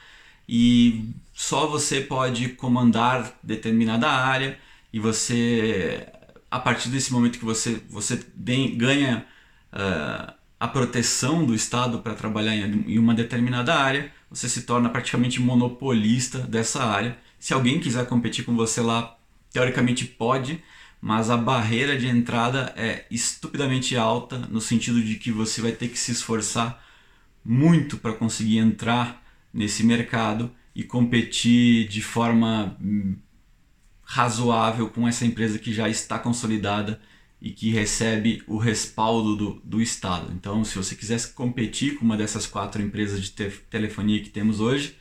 e 0.48 1.10
só 1.32 1.66
você 1.66 2.00
pode 2.00 2.50
comandar 2.50 3.38
determinada 3.42 4.08
área 4.08 4.58
e 4.92 4.98
você 4.98 6.06
a 6.50 6.58
partir 6.58 6.88
desse 6.88 7.12
momento 7.12 7.38
que 7.38 7.44
você, 7.44 7.82
você 7.88 8.20
ganha 8.36 9.26
uh, 9.72 10.32
a 10.58 10.68
proteção 10.68 11.44
do 11.44 11.54
Estado 11.54 12.00
para 12.00 12.14
trabalhar 12.14 12.54
em, 12.54 12.84
em 12.86 12.98
uma 12.98 13.14
determinada 13.14 13.74
área, 13.74 14.12
você 14.30 14.48
se 14.48 14.62
torna 14.62 14.88
praticamente 14.88 15.40
monopolista 15.40 16.38
dessa 16.40 16.84
área. 16.84 17.16
Se 17.38 17.54
alguém 17.54 17.78
quiser 17.78 18.06
competir 18.06 18.44
com 18.44 18.56
você 18.56 18.80
lá, 18.80 19.16
teoricamente 19.52 20.04
pode, 20.04 20.62
mas 21.00 21.30
a 21.30 21.36
barreira 21.36 21.96
de 21.96 22.08
entrada 22.08 22.72
é 22.76 23.06
estupidamente 23.10 23.96
alta, 23.96 24.38
no 24.50 24.60
sentido 24.60 25.00
de 25.00 25.14
que 25.14 25.30
você 25.30 25.60
vai 25.60 25.72
ter 25.72 25.88
que 25.88 25.98
se 25.98 26.12
esforçar 26.12 26.84
muito 27.44 27.96
para 27.96 28.12
conseguir 28.12 28.58
entrar 28.58 29.22
nesse 29.54 29.84
mercado 29.84 30.50
e 30.74 30.82
competir 30.82 31.88
de 31.88 32.02
forma 32.02 32.76
hum, 32.80 33.16
razoável 34.10 34.88
com 34.88 35.06
essa 35.06 35.26
empresa 35.26 35.58
que 35.58 35.70
já 35.70 35.86
está 35.86 36.18
consolidada 36.18 36.98
e 37.42 37.50
que 37.50 37.68
recebe 37.68 38.42
o 38.46 38.56
respaldo 38.56 39.36
do, 39.36 39.62
do 39.62 39.82
Estado. 39.82 40.32
Então, 40.34 40.64
se 40.64 40.76
você 40.76 40.94
quisesse 40.96 41.34
competir 41.34 41.96
com 41.96 42.06
uma 42.06 42.16
dessas 42.16 42.46
quatro 42.46 42.80
empresas 42.80 43.20
de 43.20 43.30
te 43.30 43.50
telefonia 43.68 44.22
que 44.22 44.30
temos 44.30 44.60
hoje, 44.60 44.96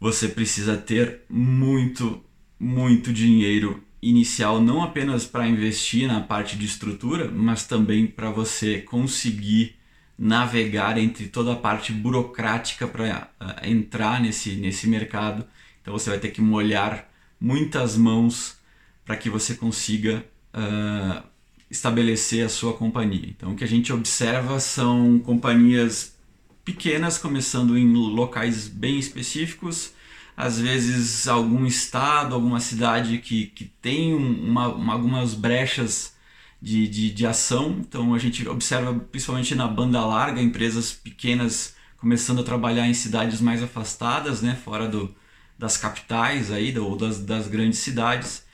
você 0.00 0.28
precisa 0.28 0.76
ter 0.76 1.20
muito, 1.30 2.22
muito 2.58 3.12
dinheiro 3.12 3.84
inicial, 4.02 4.60
não 4.60 4.82
apenas 4.82 5.24
para 5.24 5.46
investir 5.46 6.08
na 6.08 6.20
parte 6.20 6.56
de 6.56 6.66
estrutura, 6.66 7.30
mas 7.30 7.68
também 7.68 8.08
para 8.08 8.32
você 8.32 8.80
conseguir 8.80 9.76
navegar 10.18 10.98
entre 10.98 11.28
toda 11.28 11.52
a 11.52 11.56
parte 11.56 11.92
burocrática 11.92 12.88
para 12.88 13.30
uh, 13.40 13.64
entrar 13.64 14.20
nesse, 14.20 14.56
nesse 14.56 14.88
mercado. 14.88 15.46
Então 15.80 15.96
você 15.96 16.10
vai 16.10 16.18
ter 16.18 16.32
que 16.32 16.40
molhar 16.40 17.11
muitas 17.42 17.96
mãos 17.96 18.56
para 19.04 19.16
que 19.16 19.28
você 19.28 19.54
consiga 19.56 20.24
uh, 20.54 21.26
estabelecer 21.68 22.46
a 22.46 22.48
sua 22.48 22.72
companhia. 22.72 23.28
Então 23.28 23.52
o 23.52 23.56
que 23.56 23.64
a 23.64 23.68
gente 23.68 23.92
observa 23.92 24.60
são 24.60 25.18
companhias 25.18 26.16
pequenas 26.64 27.18
começando 27.18 27.76
em 27.76 27.92
locais 27.92 28.68
bem 28.68 28.96
específicos, 28.96 29.92
às 30.36 30.60
vezes 30.60 31.26
algum 31.26 31.66
estado, 31.66 32.32
alguma 32.32 32.60
cidade 32.60 33.18
que, 33.18 33.46
que 33.46 33.64
tem 33.64 34.14
uma, 34.14 34.68
uma 34.68 34.92
algumas 34.92 35.34
brechas 35.34 36.14
de, 36.60 36.86
de, 36.86 37.10
de 37.10 37.26
ação. 37.26 37.76
Então 37.80 38.14
a 38.14 38.18
gente 38.20 38.48
observa 38.48 38.94
principalmente 38.94 39.56
na 39.56 39.66
banda 39.66 40.00
larga 40.06 40.40
empresas 40.40 40.92
pequenas 40.92 41.74
começando 41.98 42.40
a 42.40 42.44
trabalhar 42.44 42.86
em 42.86 42.94
cidades 42.94 43.40
mais 43.40 43.62
afastadas, 43.62 44.42
né, 44.42 44.56
fora 44.64 44.88
do, 44.88 45.12
das 45.62 45.76
capitais 45.76 46.50
aí, 46.50 46.76
ou 46.76 46.96
das, 46.96 47.20
das 47.20 47.46
grandes 47.46 47.78
cidades, 47.78 48.44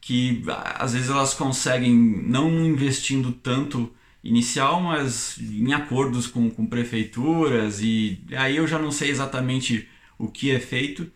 que 0.00 0.42
às 0.76 0.94
vezes 0.94 1.10
elas 1.10 1.34
conseguem, 1.34 1.94
não 1.94 2.50
investindo 2.64 3.32
tanto 3.32 3.92
inicial, 4.22 4.80
mas 4.80 5.36
em 5.38 5.74
acordos 5.74 6.26
com, 6.26 6.50
com 6.50 6.64
prefeituras, 6.64 7.82
e 7.82 8.18
aí 8.34 8.56
eu 8.56 8.66
já 8.66 8.78
não 8.78 8.90
sei 8.90 9.10
exatamente 9.10 9.86
o 10.18 10.26
que 10.28 10.50
é 10.52 10.58
feito, 10.58 11.10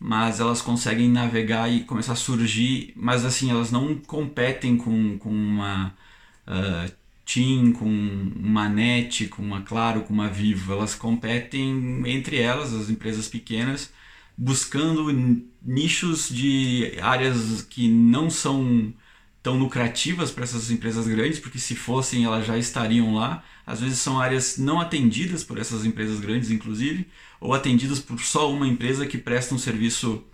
mas 0.00 0.40
elas 0.40 0.62
conseguem 0.62 1.10
navegar 1.10 1.70
e 1.70 1.84
começar 1.84 2.14
a 2.14 2.16
surgir, 2.16 2.94
mas 2.96 3.22
assim, 3.24 3.50
elas 3.50 3.70
não 3.70 3.96
competem 3.96 4.78
com, 4.78 5.18
com 5.18 5.30
uma 5.30 5.94
uh, 6.46 6.90
TIM, 7.26 7.72
com 7.72 7.86
uma 7.86 8.66
NET, 8.68 9.28
com 9.28 9.42
uma 9.42 9.60
Claro, 9.60 10.02
com 10.02 10.14
uma 10.14 10.28
Vivo, 10.28 10.72
elas 10.72 10.94
competem 10.94 12.02
entre 12.06 12.40
elas, 12.40 12.72
as 12.72 12.88
empresas 12.88 13.28
pequenas, 13.28 13.92
buscando 14.36 15.10
nichos 15.62 16.28
de 16.28 16.98
áreas 17.00 17.62
que 17.62 17.88
não 17.88 18.28
são 18.30 18.92
tão 19.42 19.58
lucrativas 19.58 20.30
para 20.30 20.44
essas 20.44 20.70
empresas 20.70 21.06
grandes, 21.06 21.38
porque 21.38 21.58
se 21.58 21.76
fossem 21.76 22.24
elas 22.24 22.46
já 22.46 22.58
estariam 22.58 23.14
lá. 23.14 23.44
Às 23.66 23.80
vezes 23.80 23.98
são 23.98 24.20
áreas 24.20 24.58
não 24.58 24.80
atendidas 24.80 25.44
por 25.44 25.58
essas 25.58 25.84
empresas 25.84 26.20
grandes, 26.20 26.50
inclusive, 26.50 27.06
ou 27.40 27.54
atendidas 27.54 28.00
por 28.00 28.20
só 28.20 28.50
uma 28.50 28.66
empresa 28.66 29.06
que 29.06 29.18
presta 29.18 29.54
um 29.54 29.58
serviço 29.58 30.24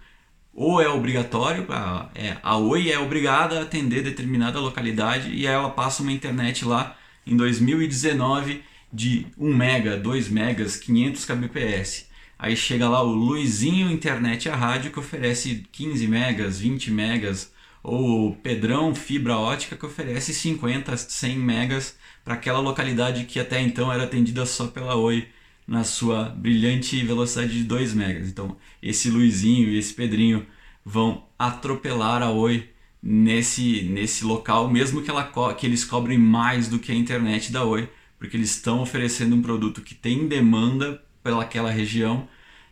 ou 0.54 0.80
é 0.82 0.88
obrigatório, 0.88 1.66
a, 1.70 2.10
é, 2.14 2.36
a 2.42 2.56
Oi 2.58 2.90
é 2.90 2.98
obrigada 2.98 3.58
a 3.58 3.62
atender 3.62 4.02
determinada 4.02 4.60
localidade 4.60 5.30
e 5.30 5.46
ela 5.46 5.70
passa 5.70 6.02
uma 6.02 6.12
internet 6.12 6.64
lá 6.64 6.96
em 7.26 7.36
2019 7.36 8.62
de 8.92 9.26
1 9.38 9.54
mega, 9.54 9.96
2 9.96 10.28
megas, 10.28 10.76
500 10.76 11.24
kbps. 11.24 12.11
Aí 12.42 12.56
chega 12.56 12.88
lá 12.88 13.00
o 13.00 13.12
Luizinho 13.12 13.88
Internet 13.88 14.48
a 14.48 14.56
Rádio 14.56 14.90
que 14.90 14.98
oferece 14.98 15.64
15 15.70 16.08
megas, 16.08 16.58
20 16.58 16.90
megas, 16.90 17.52
ou 17.84 18.30
o 18.30 18.34
Pedrão 18.34 18.92
Fibra 18.96 19.36
Ótica 19.36 19.76
que 19.76 19.86
oferece 19.86 20.34
50, 20.34 20.96
100 20.96 21.38
megas 21.38 21.96
para 22.24 22.34
aquela 22.34 22.58
localidade 22.58 23.26
que 23.26 23.38
até 23.38 23.60
então 23.60 23.92
era 23.92 24.02
atendida 24.02 24.44
só 24.44 24.66
pela 24.66 24.96
Oi 24.96 25.28
na 25.68 25.84
sua 25.84 26.30
brilhante 26.30 27.00
velocidade 27.04 27.52
de 27.52 27.62
2 27.62 27.94
megas. 27.94 28.28
Então, 28.28 28.56
esse 28.82 29.08
Luizinho 29.08 29.68
e 29.68 29.78
esse 29.78 29.94
Pedrinho 29.94 30.44
vão 30.84 31.24
atropelar 31.38 32.24
a 32.24 32.32
Oi 32.32 32.68
nesse, 33.00 33.82
nesse 33.82 34.24
local, 34.24 34.68
mesmo 34.68 35.00
que, 35.00 35.10
ela, 35.10 35.30
que 35.54 35.64
eles 35.64 35.84
cobrem 35.84 36.18
mais 36.18 36.66
do 36.66 36.80
que 36.80 36.90
a 36.90 36.96
internet 36.96 37.52
da 37.52 37.62
Oi, 37.64 37.88
porque 38.18 38.36
eles 38.36 38.50
estão 38.50 38.80
oferecendo 38.82 39.36
um 39.36 39.42
produto 39.42 39.80
que 39.80 39.94
tem 39.94 40.26
demanda 40.26 41.00
pelaquela 41.22 41.70
região 41.70 42.28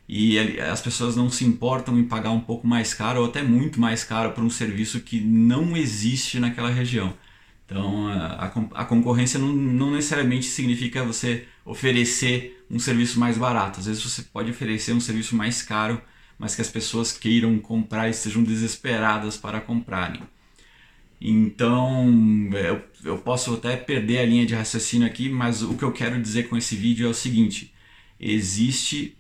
e 0.08 0.38
as 0.60 0.80
pessoas 0.80 1.14
não 1.14 1.30
se 1.30 1.44
importam 1.44 1.98
em 1.98 2.04
pagar 2.04 2.32
um 2.32 2.40
pouco 2.40 2.66
mais 2.66 2.92
caro 2.92 3.20
ou 3.20 3.26
até 3.26 3.42
muito 3.42 3.80
mais 3.80 4.02
caro 4.02 4.32
por 4.32 4.42
um 4.42 4.50
serviço 4.50 5.00
que 5.00 5.20
não 5.20 5.76
existe 5.76 6.40
naquela 6.40 6.68
região. 6.68 7.14
Então 7.64 8.08
a, 8.08 8.46
a 8.74 8.84
concorrência 8.84 9.38
não, 9.38 9.52
não 9.52 9.92
necessariamente 9.92 10.46
significa 10.46 11.04
você 11.04 11.46
oferecer 11.64 12.64
um 12.68 12.80
serviço 12.80 13.20
mais 13.20 13.38
barato. 13.38 13.78
Às 13.78 13.86
vezes 13.86 14.02
você 14.02 14.22
pode 14.22 14.50
oferecer 14.50 14.92
um 14.92 15.00
serviço 15.00 15.36
mais 15.36 15.62
caro, 15.62 16.02
mas 16.36 16.56
que 16.56 16.62
as 16.62 16.68
pessoas 16.68 17.12
queiram 17.12 17.56
comprar 17.60 18.08
e 18.08 18.10
estejam 18.10 18.42
desesperadas 18.42 19.36
para 19.36 19.60
comprarem. 19.60 20.22
Então 21.20 22.10
eu, 22.52 22.82
eu 23.04 23.18
posso 23.18 23.54
até 23.54 23.76
perder 23.76 24.18
a 24.18 24.26
linha 24.26 24.46
de 24.46 24.54
raciocínio 24.54 25.06
aqui, 25.06 25.28
mas 25.28 25.62
o 25.62 25.74
que 25.74 25.84
eu 25.84 25.92
quero 25.92 26.20
dizer 26.20 26.48
com 26.48 26.56
esse 26.56 26.74
vídeo 26.74 27.06
é 27.06 27.10
o 27.10 27.14
seguinte: 27.14 27.72
existe 28.20 29.16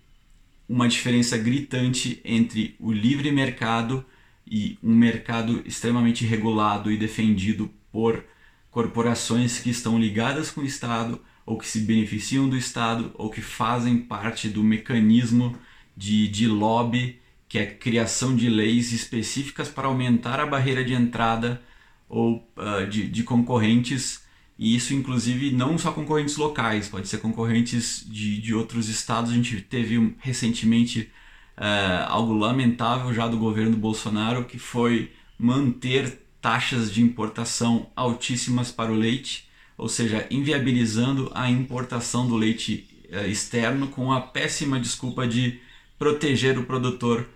uma 0.68 0.86
diferença 0.86 1.36
gritante 1.38 2.20
entre 2.24 2.76
o 2.78 2.92
livre 2.92 3.32
mercado 3.32 4.04
e 4.46 4.78
um 4.82 4.94
mercado 4.94 5.62
extremamente 5.64 6.24
regulado 6.24 6.92
e 6.92 6.96
defendido 6.96 7.70
por 7.90 8.24
corporações 8.70 9.58
que 9.58 9.70
estão 9.70 9.98
ligadas 9.98 10.50
com 10.50 10.60
o 10.60 10.66
Estado 10.66 11.20
ou 11.46 11.58
que 11.58 11.66
se 11.66 11.80
beneficiam 11.80 12.48
do 12.48 12.56
Estado 12.56 13.10
ou 13.14 13.30
que 13.30 13.40
fazem 13.40 13.98
parte 13.98 14.48
do 14.48 14.62
mecanismo 14.62 15.56
de, 15.96 16.28
de 16.28 16.46
lobby, 16.46 17.18
que 17.48 17.58
é 17.58 17.62
a 17.62 17.74
criação 17.74 18.36
de 18.36 18.48
leis 18.48 18.92
específicas 18.92 19.68
para 19.68 19.88
aumentar 19.88 20.38
a 20.38 20.46
barreira 20.46 20.84
de 20.84 20.94
entrada 20.94 21.60
ou 22.08 22.48
uh, 22.56 22.86
de, 22.88 23.08
de 23.08 23.22
concorrentes 23.24 24.22
e 24.60 24.76
isso, 24.76 24.92
inclusive, 24.92 25.50
não 25.50 25.78
só 25.78 25.90
concorrentes 25.90 26.36
locais, 26.36 26.86
pode 26.86 27.08
ser 27.08 27.16
concorrentes 27.16 28.04
de, 28.06 28.38
de 28.38 28.54
outros 28.54 28.90
estados. 28.90 29.30
A 29.30 29.34
gente 29.34 29.58
teve 29.62 30.14
recentemente 30.18 31.10
uh, 31.56 32.04
algo 32.06 32.34
lamentável 32.34 33.14
já 33.14 33.26
do 33.26 33.38
governo 33.38 33.74
Bolsonaro, 33.74 34.44
que 34.44 34.58
foi 34.58 35.12
manter 35.38 36.20
taxas 36.42 36.92
de 36.92 37.00
importação 37.00 37.90
altíssimas 37.96 38.70
para 38.70 38.92
o 38.92 38.94
leite, 38.94 39.48
ou 39.78 39.88
seja, 39.88 40.26
inviabilizando 40.30 41.32
a 41.34 41.50
importação 41.50 42.28
do 42.28 42.36
leite 42.36 42.86
uh, 43.10 43.26
externo 43.26 43.88
com 43.88 44.12
a 44.12 44.20
péssima 44.20 44.78
desculpa 44.78 45.26
de 45.26 45.58
proteger 45.98 46.58
o 46.58 46.64
produtor 46.64 47.26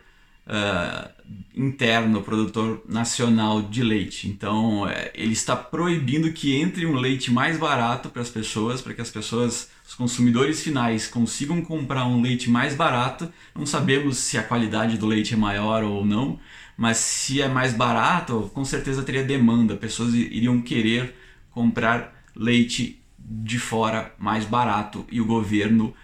uh, 0.46 1.08
interno, 1.54 2.22
produtor 2.22 2.82
nacional 2.88 3.62
de 3.62 3.82
leite. 3.82 4.28
Então, 4.28 4.88
é, 4.88 5.10
ele 5.14 5.32
está 5.32 5.54
proibindo 5.56 6.32
que 6.32 6.54
entre 6.56 6.84
um 6.86 6.94
leite 6.94 7.30
mais 7.30 7.58
barato 7.58 8.08
para 8.08 8.22
as 8.22 8.28
pessoas, 8.28 8.80
para 8.80 8.94
que 8.94 9.00
as 9.00 9.10
pessoas, 9.10 9.70
os 9.86 9.94
consumidores 9.94 10.62
finais, 10.62 11.06
consigam 11.06 11.62
comprar 11.62 12.06
um 12.06 12.20
leite 12.20 12.50
mais 12.50 12.74
barato. 12.74 13.30
Não 13.54 13.66
sabemos 13.66 14.18
se 14.18 14.36
a 14.36 14.42
qualidade 14.42 14.98
do 14.98 15.06
leite 15.06 15.34
é 15.34 15.36
maior 15.36 15.82
ou 15.82 16.04
não, 16.04 16.38
mas 16.76 16.98
se 16.98 17.40
é 17.40 17.48
mais 17.48 17.72
barato, 17.72 18.50
com 18.52 18.64
certeza 18.64 19.02
teria 19.02 19.22
demanda. 19.22 19.76
Pessoas 19.76 20.12
iriam 20.14 20.60
querer 20.60 21.14
comprar 21.50 22.24
leite 22.34 23.00
de 23.16 23.58
fora 23.58 24.12
mais 24.18 24.44
barato 24.44 25.06
e 25.10 25.20
o 25.20 25.24
governo, 25.24 25.94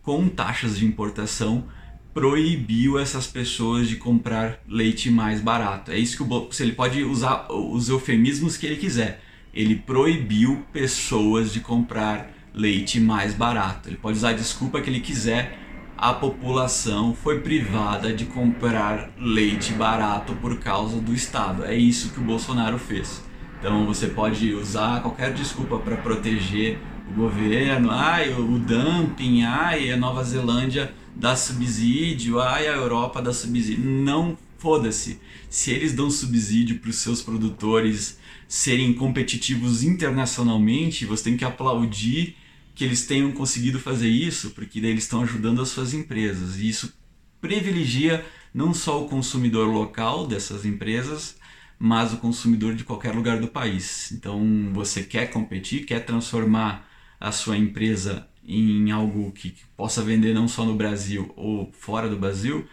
com 0.00 0.28
taxas 0.28 0.78
de 0.78 0.86
importação, 0.86 1.68
proibiu 2.14 2.98
essas 2.98 3.26
pessoas 3.26 3.88
de 3.88 3.96
comprar 3.96 4.60
leite 4.68 5.10
mais 5.10 5.40
barato. 5.40 5.90
É 5.90 5.98
isso 5.98 6.16
que 6.16 6.22
o 6.22 6.48
ele 6.60 6.72
pode 6.72 7.02
usar 7.02 7.46
os 7.50 7.88
eufemismos 7.88 8.56
que 8.56 8.66
ele 8.66 8.76
quiser. 8.76 9.22
Ele 9.52 9.76
proibiu 9.76 10.64
pessoas 10.72 11.52
de 11.52 11.60
comprar 11.60 12.30
leite 12.54 13.00
mais 13.00 13.34
barato. 13.34 13.88
Ele 13.88 13.96
pode 13.96 14.18
usar 14.18 14.30
a 14.30 14.34
desculpa 14.34 14.80
que 14.80 14.90
ele 14.90 15.00
quiser. 15.00 15.58
A 15.96 16.12
população 16.12 17.14
foi 17.14 17.40
privada 17.40 18.12
de 18.12 18.24
comprar 18.24 19.10
leite 19.18 19.72
barato 19.72 20.34
por 20.34 20.58
causa 20.58 21.00
do 21.00 21.14
Estado. 21.14 21.64
É 21.64 21.74
isso 21.74 22.10
que 22.10 22.20
o 22.20 22.24
Bolsonaro 22.24 22.78
fez. 22.78 23.22
Então 23.58 23.86
você 23.86 24.08
pode 24.08 24.52
usar 24.52 25.00
qualquer 25.00 25.32
desculpa 25.32 25.78
para 25.78 25.96
proteger 25.96 26.78
o 27.10 27.14
governo, 27.14 27.90
ai, 27.90 28.32
o 28.32 28.58
dumping, 28.58 29.42
ai, 29.42 29.92
a 29.92 29.96
Nova 29.96 30.24
Zelândia 30.24 30.92
dá 31.14 31.36
subsídio, 31.36 32.40
ai, 32.40 32.66
a 32.66 32.74
Europa 32.74 33.20
dá 33.20 33.32
subsídio. 33.32 33.84
Não 33.84 34.36
foda-se. 34.58 35.20
Se 35.50 35.70
eles 35.70 35.92
dão 35.92 36.10
subsídio 36.10 36.78
para 36.78 36.90
os 36.90 36.96
seus 36.96 37.20
produtores 37.20 38.18
serem 38.46 38.92
competitivos 38.92 39.82
internacionalmente, 39.82 41.04
você 41.04 41.24
tem 41.24 41.36
que 41.36 41.44
aplaudir 41.44 42.36
que 42.74 42.84
eles 42.84 43.06
tenham 43.06 43.32
conseguido 43.32 43.78
fazer 43.78 44.08
isso, 44.08 44.50
porque 44.50 44.80
daí 44.80 44.90
eles 44.90 45.04
estão 45.04 45.22
ajudando 45.22 45.60
as 45.60 45.68
suas 45.68 45.92
empresas. 45.92 46.58
E 46.58 46.68
isso 46.68 46.92
privilegia 47.40 48.24
não 48.54 48.72
só 48.72 49.02
o 49.02 49.08
consumidor 49.08 49.68
local 49.68 50.26
dessas 50.26 50.64
empresas, 50.64 51.36
mas 51.78 52.12
o 52.12 52.18
consumidor 52.18 52.74
de 52.74 52.84
qualquer 52.84 53.14
lugar 53.14 53.40
do 53.40 53.48
país. 53.48 54.12
Então, 54.12 54.70
você 54.72 55.02
quer 55.02 55.30
competir, 55.30 55.84
quer 55.84 56.04
transformar 56.04 56.88
a 57.18 57.32
sua 57.32 57.56
empresa 57.56 58.28
em 58.46 58.90
algo 58.90 59.30
que 59.32 59.54
possa 59.76 60.02
vender 60.02 60.34
não 60.34 60.48
só 60.48 60.64
no 60.64 60.74
Brasil 60.74 61.32
ou 61.36 61.70
fora 61.72 62.08
do 62.08 62.16
Brasil, 62.16 62.66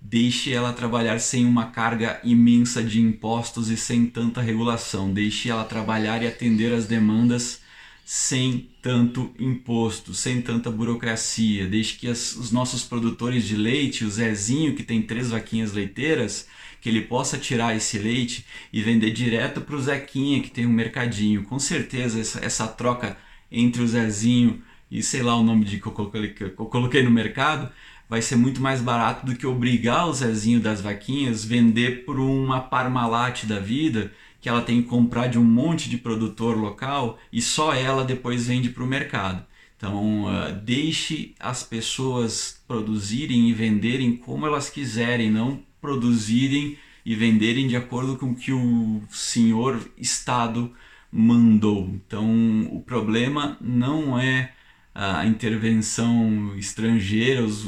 deixe 0.00 0.52
ela 0.52 0.72
trabalhar 0.72 1.18
sem 1.18 1.44
uma 1.44 1.66
carga 1.66 2.20
imensa 2.22 2.82
de 2.82 3.00
impostos 3.00 3.68
e 3.68 3.76
sem 3.76 4.06
tanta 4.06 4.40
regulação. 4.40 5.12
Deixe 5.12 5.50
ela 5.50 5.64
trabalhar 5.64 6.22
e 6.22 6.26
atender 6.26 6.72
as 6.72 6.86
demandas 6.86 7.60
sem 8.04 8.70
tanto 8.80 9.34
imposto, 9.38 10.14
sem 10.14 10.40
tanta 10.40 10.70
burocracia. 10.70 11.66
Deixe 11.66 11.98
que 11.98 12.08
as, 12.08 12.34
os 12.36 12.50
nossos 12.50 12.82
produtores 12.82 13.44
de 13.44 13.56
leite, 13.56 14.04
o 14.04 14.10
Zezinho 14.10 14.74
que 14.74 14.82
tem 14.82 15.02
três 15.02 15.30
vaquinhas 15.30 15.72
leiteiras, 15.72 16.48
que 16.80 16.88
ele 16.88 17.02
possa 17.02 17.36
tirar 17.36 17.76
esse 17.76 17.98
leite 17.98 18.46
e 18.72 18.80
vender 18.80 19.10
direto 19.10 19.60
para 19.60 19.76
o 19.76 19.80
Zequinha 19.82 20.40
que 20.40 20.50
tem 20.50 20.64
um 20.64 20.72
mercadinho. 20.72 21.42
Com 21.44 21.58
certeza 21.58 22.20
essa, 22.20 22.42
essa 22.42 22.66
troca 22.66 23.16
entre 23.50 23.82
o 23.82 23.86
Zezinho 23.86 24.62
e 24.90 25.02
sei 25.02 25.22
lá 25.22 25.36
o 25.36 25.42
nome 25.42 25.64
de 25.64 25.78
que 25.78 25.86
eu 25.86 25.92
coloquei, 25.92 26.28
que 26.28 26.44
eu 26.44 26.50
coloquei 26.50 27.02
no 27.02 27.10
mercado 27.10 27.70
vai 28.08 28.22
ser 28.22 28.36
muito 28.36 28.60
mais 28.60 28.80
barato 28.80 29.26
do 29.26 29.36
que 29.36 29.46
obrigar 29.46 30.08
o 30.08 30.14
Zezinho 30.14 30.60
das 30.60 30.80
vaquinhas 30.80 31.44
vender 31.44 32.04
por 32.04 32.18
uma 32.18 32.60
Parmalat 32.60 33.44
da 33.44 33.60
vida 33.60 34.12
que 34.40 34.48
ela 34.48 34.62
tem 34.62 34.82
que 34.82 34.88
comprar 34.88 35.26
de 35.26 35.38
um 35.38 35.44
monte 35.44 35.90
de 35.90 35.98
produtor 35.98 36.56
local 36.56 37.18
e 37.32 37.42
só 37.42 37.74
ela 37.74 38.04
depois 38.04 38.46
vende 38.46 38.70
para 38.70 38.84
o 38.84 38.86
mercado. 38.86 39.44
Então, 39.76 40.24
uh, 40.24 40.52
deixe 40.64 41.34
as 41.38 41.62
pessoas 41.62 42.60
produzirem 42.66 43.48
e 43.48 43.52
venderem 43.52 44.16
como 44.16 44.46
elas 44.46 44.70
quiserem, 44.70 45.30
não 45.30 45.62
produzirem 45.80 46.76
e 47.04 47.14
venderem 47.14 47.68
de 47.68 47.76
acordo 47.76 48.16
com 48.16 48.30
o 48.30 48.34
que 48.34 48.52
o 48.52 49.02
senhor 49.08 49.80
Estado 49.96 50.72
mandou. 51.12 51.88
Então, 51.94 52.68
o 52.72 52.82
problema 52.82 53.56
não 53.60 54.18
é 54.18 54.52
a 55.00 55.24
intervenção 55.24 56.56
estrangeira, 56.56 57.44
os, 57.44 57.64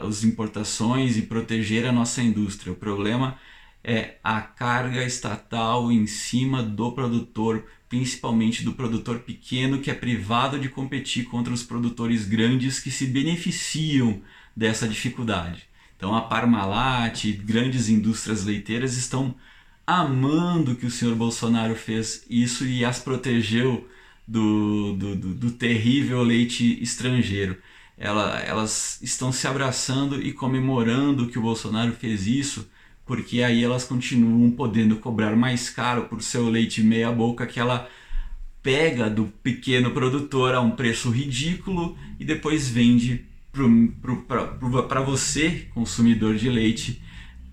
as 0.00 0.22
importações 0.22 1.16
e 1.16 1.22
proteger 1.22 1.86
a 1.86 1.92
nossa 1.92 2.22
indústria. 2.22 2.74
O 2.74 2.76
problema 2.76 3.38
é 3.82 4.18
a 4.22 4.42
carga 4.42 5.02
estatal 5.02 5.90
em 5.90 6.06
cima 6.06 6.62
do 6.62 6.92
produtor, 6.92 7.64
principalmente 7.88 8.62
do 8.62 8.74
produtor 8.74 9.20
pequeno 9.20 9.78
que 9.78 9.90
é 9.90 9.94
privado 9.94 10.58
de 10.58 10.68
competir 10.68 11.24
contra 11.24 11.54
os 11.54 11.62
produtores 11.62 12.26
grandes 12.26 12.78
que 12.78 12.90
se 12.90 13.06
beneficiam 13.06 14.20
dessa 14.54 14.86
dificuldade. 14.86 15.66
Então 15.96 16.14
a 16.14 16.20
Parmalat, 16.20 17.32
grandes 17.46 17.88
indústrias 17.88 18.44
leiteiras 18.44 18.94
estão 18.98 19.34
amando 19.86 20.76
que 20.76 20.84
o 20.84 20.90
senhor 20.90 21.16
Bolsonaro 21.16 21.74
fez 21.74 22.26
isso 22.28 22.66
e 22.66 22.84
as 22.84 22.98
protegeu 22.98 23.88
do, 24.28 24.92
do, 24.92 25.16
do, 25.16 25.34
do 25.34 25.50
terrível 25.50 26.22
leite 26.22 26.80
estrangeiro. 26.82 27.56
Ela, 27.96 28.38
elas 28.40 29.00
estão 29.02 29.32
se 29.32 29.46
abraçando 29.48 30.20
e 30.22 30.32
comemorando 30.32 31.26
que 31.26 31.38
o 31.38 31.42
Bolsonaro 31.42 31.92
fez 31.92 32.26
isso, 32.26 32.70
porque 33.06 33.42
aí 33.42 33.64
elas 33.64 33.84
continuam 33.84 34.50
podendo 34.50 34.96
cobrar 34.96 35.34
mais 35.34 35.70
caro 35.70 36.04
por 36.04 36.22
seu 36.22 36.48
leite 36.50 36.82
meia 36.82 37.10
boca 37.10 37.46
que 37.46 37.58
ela 37.58 37.88
pega 38.62 39.08
do 39.08 39.24
pequeno 39.42 39.92
produtor 39.92 40.54
a 40.54 40.60
um 40.60 40.72
preço 40.72 41.10
ridículo 41.10 41.96
e 42.20 42.24
depois 42.24 42.68
vende 42.68 43.24
para 44.86 45.00
você, 45.00 45.66
consumidor 45.72 46.36
de 46.36 46.50
leite, 46.50 47.02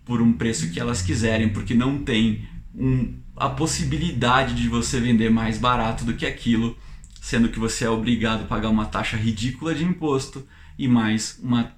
por 0.03 0.21
um 0.21 0.33
preço 0.33 0.71
que 0.71 0.79
elas 0.79 1.01
quiserem, 1.01 1.49
porque 1.49 1.73
não 1.73 2.03
tem 2.03 2.47
um 2.75 3.24
a 3.35 3.49
possibilidade 3.49 4.55
de 4.55 4.69
você 4.69 4.99
vender 4.99 5.29
mais 5.29 5.57
barato 5.57 6.05
do 6.05 6.13
que 6.13 6.25
aquilo, 6.25 6.77
sendo 7.21 7.49
que 7.49 7.59
você 7.59 7.85
é 7.85 7.89
obrigado 7.89 8.43
a 8.43 8.47
pagar 8.47 8.69
uma 8.69 8.85
taxa 8.85 9.17
ridícula 9.17 9.75
de 9.75 9.83
imposto 9.83 10.47
e 10.77 10.87
mais 10.87 11.39
uma 11.41 11.73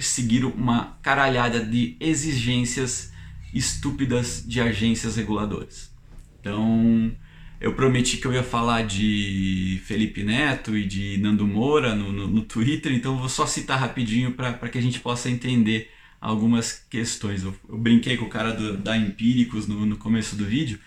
seguir 0.00 0.44
uma 0.44 0.96
caralhada 1.02 1.62
de 1.62 1.96
exigências 2.00 3.12
estúpidas 3.52 4.42
de 4.46 4.60
agências 4.60 5.16
reguladoras. 5.16 5.92
Então, 6.40 7.12
eu 7.60 7.74
prometi 7.74 8.16
que 8.16 8.26
eu 8.26 8.32
ia 8.32 8.42
falar 8.42 8.82
de 8.82 9.80
Felipe 9.84 10.24
Neto 10.24 10.76
e 10.76 10.86
de 10.86 11.18
Nando 11.18 11.46
Moura 11.46 11.94
no, 11.94 12.10
no, 12.10 12.26
no 12.26 12.42
Twitter, 12.42 12.92
então 12.92 13.18
vou 13.18 13.28
só 13.28 13.46
citar 13.46 13.78
rapidinho 13.78 14.32
para 14.32 14.68
que 14.68 14.78
a 14.78 14.82
gente 14.82 14.98
possa 14.98 15.30
entender 15.30 15.90
algumas 16.22 16.86
questões. 16.88 17.42
Eu, 17.42 17.54
eu 17.68 17.76
brinquei 17.76 18.16
com 18.16 18.26
o 18.26 18.28
cara 18.28 18.52
do, 18.52 18.76
da 18.76 18.96
Empíricos 18.96 19.66
no, 19.66 19.84
no 19.84 19.96
começo 19.96 20.36
do 20.36 20.44
vídeo. 20.44 20.78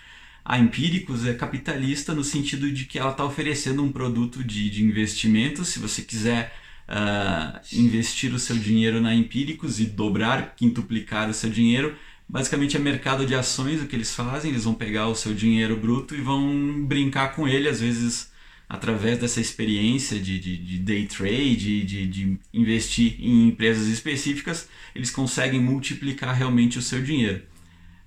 A 0.46 0.58
Empíricos 0.58 1.26
é 1.26 1.34
capitalista 1.34 2.14
no 2.14 2.24
sentido 2.24 2.72
de 2.72 2.86
que 2.86 2.98
ela 2.98 3.12
está 3.12 3.26
oferecendo 3.26 3.84
um 3.84 3.92
produto 3.92 4.42
de, 4.44 4.70
de 4.70 4.84
investimento. 4.84 5.66
Se 5.66 5.78
você 5.78 6.02
quiser 6.02 6.56
uh, 6.88 7.60
investir 7.74 8.34
o 8.34 8.40
seu 8.40 8.58
dinheiro 8.58 9.02
na 9.02 9.14
Empíricos 9.14 9.80
e 9.82 9.86
dobrar, 9.86 10.56
quintuplicar 10.56 11.30
o 11.30 11.34
seu 11.34 11.50
dinheiro, 11.50 11.96
basicamente 12.30 12.78
é 12.78 12.80
mercado 12.80 13.26
de 13.26 13.36
ações 13.36 13.82
o 13.82 13.88
que 13.88 13.96
eles 13.96 14.16
fazem. 14.16 14.52
Eles 14.52 14.64
vão 14.64 14.74
pegar 14.74 15.08
o 15.08 15.16
seu 15.16 15.34
dinheiro 15.34 15.76
bruto 15.76 16.16
e 16.16 16.22
vão 16.22 16.86
brincar 16.86 17.36
com 17.36 17.46
ele, 17.46 17.68
às 17.68 17.82
vezes 17.82 18.32
através 18.68 19.20
dessa 19.20 19.40
experiência 19.40 20.20
de, 20.20 20.40
de, 20.40 20.58
de 20.58 20.80
day 20.80 21.06
trade, 21.06 21.84
de, 21.84 22.08
de, 22.08 22.40
investir 22.54 23.16
em 23.20 23.48
empresas 23.48 23.88
específicas, 23.88 24.68
eles 24.96 25.12
conseguem 25.12 25.60
multiplicar 25.60 26.34
realmente 26.36 26.80
o 26.80 26.82
seu 26.82 27.02
dinheiro. 27.02 27.44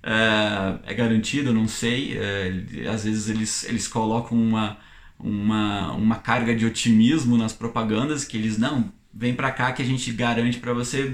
É, 0.03 0.92
é 0.92 0.94
garantido, 0.94 1.53
não 1.53 1.68
sei, 1.68 2.16
é, 2.18 2.88
às 2.88 3.05
vezes 3.05 3.29
eles, 3.29 3.64
eles 3.64 3.87
colocam 3.87 4.37
uma, 4.37 4.79
uma, 5.18 5.92
uma 5.92 6.16
carga 6.16 6.55
de 6.55 6.66
otimismo 6.66 7.37
nas 7.37 7.53
propagandas 7.53 8.25
que 8.25 8.37
eles, 8.37 8.59
não, 8.59 8.92
vem 9.12 9.35
para 9.35 9.51
cá 9.51 9.73
que 9.73 9.83
a 9.83 9.85
gente 9.85 10.11
garante 10.12 10.59
para 10.59 10.73
você, 10.73 11.11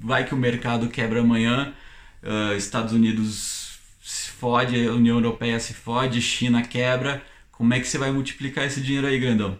vai 0.00 0.24
que 0.24 0.34
o 0.34 0.38
mercado 0.38 0.88
quebra 0.88 1.20
amanhã, 1.20 1.72
uh, 2.22 2.56
Estados 2.56 2.92
Unidos 2.92 3.78
se 4.02 4.30
fode, 4.30 4.76
União 4.88 5.16
Europeia 5.16 5.58
se 5.58 5.74
fode, 5.74 6.20
China 6.20 6.62
quebra, 6.62 7.22
como 7.56 7.72
é 7.72 7.80
que 7.80 7.88
você 7.88 7.96
vai 7.96 8.12
multiplicar 8.12 8.66
esse 8.66 8.80
dinheiro 8.82 9.06
aí, 9.06 9.18
grandão? 9.18 9.58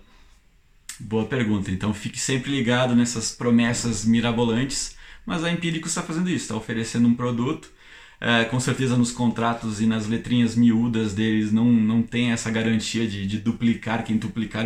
Boa 1.01 1.27
pergunta. 1.27 1.71
Então 1.71 1.95
fique 1.95 2.19
sempre 2.19 2.51
ligado 2.51 2.95
nessas 2.95 3.33
promessas 3.33 4.05
mirabolantes, 4.05 4.97
mas 5.25 5.43
a 5.43 5.51
Empírico 5.51 5.89
está 5.89 6.03
fazendo 6.03 6.29
isso, 6.29 6.45
está 6.45 6.57
oferecendo 6.57 7.09
um 7.09 7.15
produto. 7.15 7.71
É, 8.21 8.45
com 8.45 8.59
certeza 8.59 8.97
nos 8.97 9.13
contratos 9.13 9.81
e 9.81 9.87
nas 9.87 10.07
letrinhas 10.07 10.55
miúdas 10.55 11.13
deles 11.15 11.53
não, 11.53 11.65
não 11.71 12.03
tem 12.03 12.33
essa 12.33 12.51
garantia 12.51 13.07
de, 13.07 13.27
de 13.27 13.39
duplicar, 13.39 14.05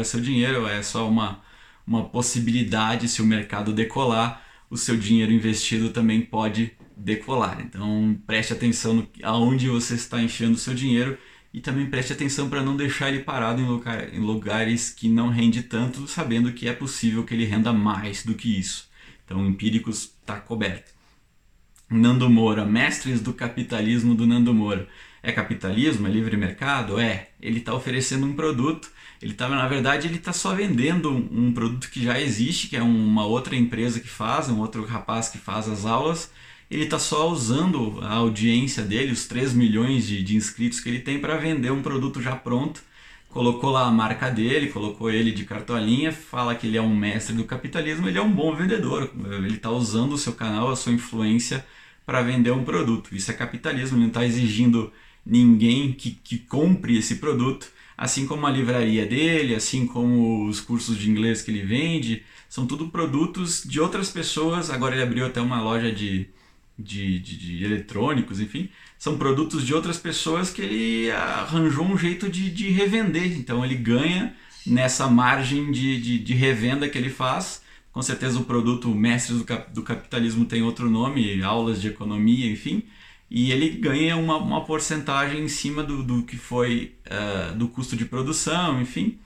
o 0.01 0.05
seu 0.05 0.21
dinheiro, 0.21 0.69
é 0.69 0.83
só 0.83 1.09
uma, 1.09 1.41
uma 1.85 2.05
possibilidade 2.05 3.09
se 3.09 3.21
o 3.21 3.27
mercado 3.27 3.73
decolar, 3.73 4.45
o 4.69 4.77
seu 4.77 4.97
dinheiro 4.97 5.33
investido 5.33 5.91
também 5.91 6.21
pode 6.21 6.73
decolar. 6.97 7.61
Então 7.61 8.17
preste 8.27 8.53
atenção 8.53 8.95
no, 8.95 9.09
aonde 9.23 9.69
você 9.69 9.95
está 9.95 10.23
enfiando 10.23 10.55
o 10.55 10.59
seu 10.59 10.75
dinheiro 10.75 11.19
e 11.53 11.61
também 11.61 11.87
preste 11.87 12.13
atenção 12.13 12.49
para 12.49 12.63
não 12.63 12.77
deixar 12.77 13.09
ele 13.09 13.25
parado 13.25 13.61
em, 13.61 13.67
lugar, 13.67 14.15
em 14.15 14.21
lugares 14.21 14.91
que 14.91 15.09
não 15.09 15.29
rende 15.29 15.63
tanto, 15.63 16.07
sabendo 16.07 16.53
que 16.53 16.69
é 16.69 16.73
possível 16.73 17.25
que 17.25 17.35
ele 17.35 17.45
renda 17.45 17.73
mais 17.73 18.25
do 18.25 18.35
que 18.35 18.59
isso. 18.59 18.89
Então, 19.25 19.45
Empíricos 19.47 20.13
está 20.21 20.37
coberto. 20.37 20.93
Nando 21.89 22.31
Moura, 22.31 22.65
mestres 22.65 23.21
do 23.21 23.33
capitalismo 23.33 24.15
do 24.15 24.27
Nando 24.27 24.55
Moura. 24.55 24.89
É 25.23 25.33
capitalismo? 25.33 26.07
É 26.07 26.11
livre 26.11 26.37
mercado? 26.37 27.01
É. 27.01 27.31
Ele 27.43 27.59
está 27.59 27.75
oferecendo 27.75 28.27
um 28.27 28.33
produto. 28.33 28.91
Ele 29.21 29.35
tá, 29.35 29.49
na 29.49 29.67
verdade, 29.67 30.07
ele 30.07 30.17
está 30.17 30.33
só 30.33 30.55
vendendo 30.55 31.11
um 31.11 31.53
produto 31.53 31.91
que 31.91 32.03
já 32.03 32.21
existe, 32.21 32.69
que 32.69 32.77
é 32.77 32.83
uma 32.83 33.27
outra 33.27 33.57
empresa 33.57 33.99
que 34.01 34.09
faz, 34.09 34.49
um 34.49 34.61
outro 34.61 34.85
rapaz 34.87 35.29
que 35.29 35.37
faz 35.37 35.69
as 35.69 35.85
aulas 35.85 36.31
ele 36.71 36.85
está 36.85 36.99
só 36.99 37.29
usando 37.29 37.99
a 38.03 38.15
audiência 38.15 38.85
dele, 38.85 39.13
os 39.13 39.27
3 39.27 39.53
milhões 39.55 40.07
de, 40.07 40.23
de 40.23 40.37
inscritos 40.37 40.79
que 40.79 40.89
ele 40.89 41.01
tem, 41.01 41.19
para 41.19 41.37
vender 41.37 41.73
um 41.73 41.83
produto 41.83 42.23
já 42.23 42.37
pronto. 42.37 42.83
Colocou 43.29 43.71
lá 43.71 43.87
a 43.87 43.91
marca 43.91 44.31
dele, 44.31 44.69
colocou 44.69 45.11
ele 45.11 45.33
de 45.33 45.45
cartolinha, 45.45 46.13
fala 46.13 46.55
que 46.55 46.67
ele 46.67 46.77
é 46.77 46.83
um 46.83 46.95
mestre 46.95 47.35
do 47.35 47.45
capitalismo, 47.45 48.09
ele 48.09 48.19
é 48.19 48.23
um 48.23 48.31
bom 48.33 48.55
vendedor. 48.55 49.11
Ele 49.45 49.57
está 49.57 49.71
usando 49.71 50.13
o 50.13 50.19
seu 50.19 50.33
canal, 50.33 50.71
a 50.71 50.77
sua 50.77 50.93
influência 50.93 51.65
para 52.07 52.23
vender 52.23 52.51
um 52.53 52.65
produto. 52.65 53.15
Isso 53.15 53.31
é 53.31 53.35
capitalismo, 53.35 53.97
ele 53.97 54.03
não 54.03 54.09
está 54.09 54.25
exigindo 54.25 54.93
ninguém 55.25 55.93
que, 55.93 56.11
que 56.11 56.39
compre 56.39 56.97
esse 56.99 57.17
produto, 57.17 57.69
assim 57.97 58.27
como 58.27 58.47
a 58.47 58.51
livraria 58.51 59.07
dele, 59.07 59.55
assim 59.55 59.87
como 59.87 60.47
os 60.47 60.61
cursos 60.61 60.97
de 60.97 61.11
inglês 61.11 61.43
que 61.43 61.51
ele 61.51 61.63
vende, 61.63 62.23
são 62.49 62.67
tudo 62.67 62.89
produtos 62.89 63.63
de 63.65 63.81
outras 63.81 64.11
pessoas. 64.11 64.71
Agora 64.71 64.95
ele 64.95 65.03
abriu 65.05 65.27
até 65.27 65.41
uma 65.41 65.61
loja 65.61 65.93
de, 65.93 66.29
de, 66.83 67.19
de, 67.19 67.37
de, 67.37 67.65
eletrônicos, 67.65 68.41
enfim, 68.41 68.69
são 68.99 69.17
produtos 69.17 69.65
de 69.65 69.75
outras 69.75 69.99
pessoas 69.99 70.51
que 70.51 70.63
ele 70.63 71.11
arranjou 71.11 71.85
um 71.85 71.97
jeito 71.97 72.29
de, 72.29 72.51
de 72.51 72.71
revender. 72.71 73.39
Então 73.39 73.65
ele 73.65 73.75
ganha 73.75 74.35
nessa 74.67 75.09
margem 75.09 75.71
de, 75.71 76.01
de, 76.01 76.19
de 76.19 76.35
revenda 76.35 76.89
que 76.89 76.99
ele 76.99 77.11
faz. 77.11 77.63
Com 77.93 78.03
certeza 78.03 78.39
o 78.39 78.45
produto 78.45 78.89
Mestres 78.95 79.39
do, 79.39 79.45
Cap, 79.45 79.73
do 79.73 79.83
Capitalismo 79.83 80.45
tem 80.45 80.63
outro 80.63 80.89
nome, 80.89 81.43
aulas 81.43 81.81
de 81.81 81.89
economia, 81.89 82.51
enfim. 82.51 82.85
E 83.31 83.53
ele 83.53 83.71
ganha 83.71 84.17
uma, 84.17 84.37
uma 84.37 84.65
porcentagem 84.65 85.43
em 85.43 85.49
cima 85.49 85.83
do, 85.83 86.03
do 86.03 86.23
que 86.23 86.37
foi 86.37 86.95
uh, 87.07 87.57
do 87.57 87.69
custo 87.69 87.97
de 87.97 88.05
produção, 88.05 88.81
enfim. 88.81 89.19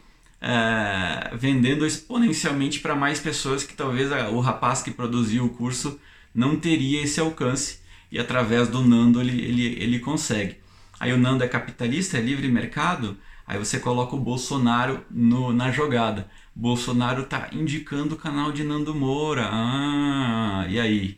Uh, 0.42 1.36
vendendo 1.36 1.86
exponencialmente 1.86 2.80
para 2.80 2.94
mais 2.94 3.18
pessoas 3.18 3.64
que 3.64 3.74
talvez 3.74 4.12
a, 4.12 4.28
o 4.28 4.40
rapaz 4.40 4.82
que 4.82 4.90
produziu 4.90 5.46
o 5.46 5.50
curso 5.50 5.98
não 6.34 6.56
teria 6.56 7.02
esse 7.02 7.20
alcance 7.20 7.78
e 8.10 8.18
através 8.18 8.68
do 8.68 8.82
Nando 8.82 9.20
ele, 9.20 9.40
ele, 9.44 9.82
ele 9.82 9.98
consegue. 9.98 10.56
Aí 10.98 11.12
o 11.12 11.18
Nando 11.18 11.44
é 11.44 11.48
capitalista, 11.48 12.18
é 12.18 12.20
livre 12.20 12.48
mercado, 12.48 13.16
aí 13.46 13.58
você 13.58 13.78
coloca 13.78 14.16
o 14.16 14.20
Bolsonaro 14.20 15.04
no, 15.10 15.52
na 15.52 15.70
jogada. 15.70 16.28
Bolsonaro 16.54 17.22
está 17.22 17.48
indicando 17.52 18.14
o 18.14 18.18
canal 18.18 18.52
de 18.52 18.62
Nando 18.62 18.94
Moura. 18.94 19.48
Ah, 19.50 20.66
e 20.68 20.78
aí? 20.78 21.16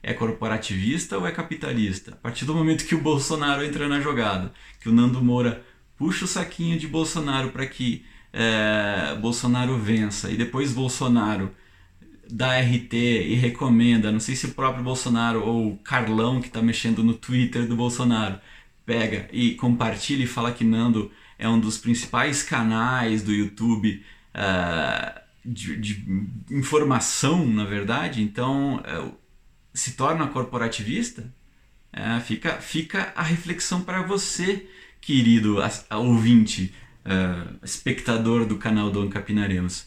É 0.00 0.14
corporativista 0.14 1.18
ou 1.18 1.26
é 1.26 1.32
capitalista? 1.32 2.12
A 2.12 2.16
partir 2.16 2.44
do 2.44 2.54
momento 2.54 2.86
que 2.86 2.94
o 2.94 3.00
Bolsonaro 3.00 3.64
entra 3.64 3.88
na 3.88 4.00
jogada, 4.00 4.52
que 4.80 4.88
o 4.88 4.92
Nando 4.92 5.20
Moura 5.20 5.64
puxa 5.96 6.24
o 6.24 6.28
saquinho 6.28 6.78
de 6.78 6.86
Bolsonaro 6.86 7.50
para 7.50 7.66
que 7.66 8.04
é, 8.32 9.16
Bolsonaro 9.20 9.76
vença 9.76 10.30
e 10.30 10.36
depois 10.36 10.72
Bolsonaro 10.72 11.50
dá 12.30 12.58
RT 12.60 12.94
e 12.94 13.34
recomenda, 13.34 14.12
não 14.12 14.20
sei 14.20 14.36
se 14.36 14.46
o 14.46 14.54
próprio 14.54 14.84
Bolsonaro 14.84 15.42
ou 15.44 15.72
o 15.72 15.76
Carlão 15.78 16.40
que 16.40 16.48
está 16.48 16.60
mexendo 16.60 17.02
no 17.02 17.14
Twitter 17.14 17.66
do 17.66 17.76
Bolsonaro 17.76 18.38
pega 18.84 19.28
e 19.32 19.54
compartilha 19.54 20.24
e 20.24 20.26
fala 20.26 20.52
que 20.52 20.64
Nando 20.64 21.10
é 21.38 21.48
um 21.48 21.60
dos 21.60 21.78
principais 21.78 22.42
canais 22.42 23.22
do 23.22 23.32
YouTube 23.32 24.02
uh, 24.34 25.20
de, 25.44 25.76
de, 25.76 26.04
informação, 26.50 27.46
na 27.46 27.64
verdade, 27.64 28.22
então 28.22 28.76
uh, 28.76 29.14
se 29.72 29.92
torna 29.92 30.26
corporativista, 30.26 31.32
uh, 31.94 32.20
fica, 32.20 32.54
fica 32.54 33.12
a 33.14 33.22
reflexão 33.22 33.82
para 33.82 34.02
você, 34.02 34.66
querido 35.00 35.62
a, 35.62 35.70
a 35.90 35.98
ouvinte, 35.98 36.74
espectador 37.62 38.44
do 38.44 38.58
canal 38.58 38.90
do 38.90 39.00
Ancapinaremos. 39.00 39.86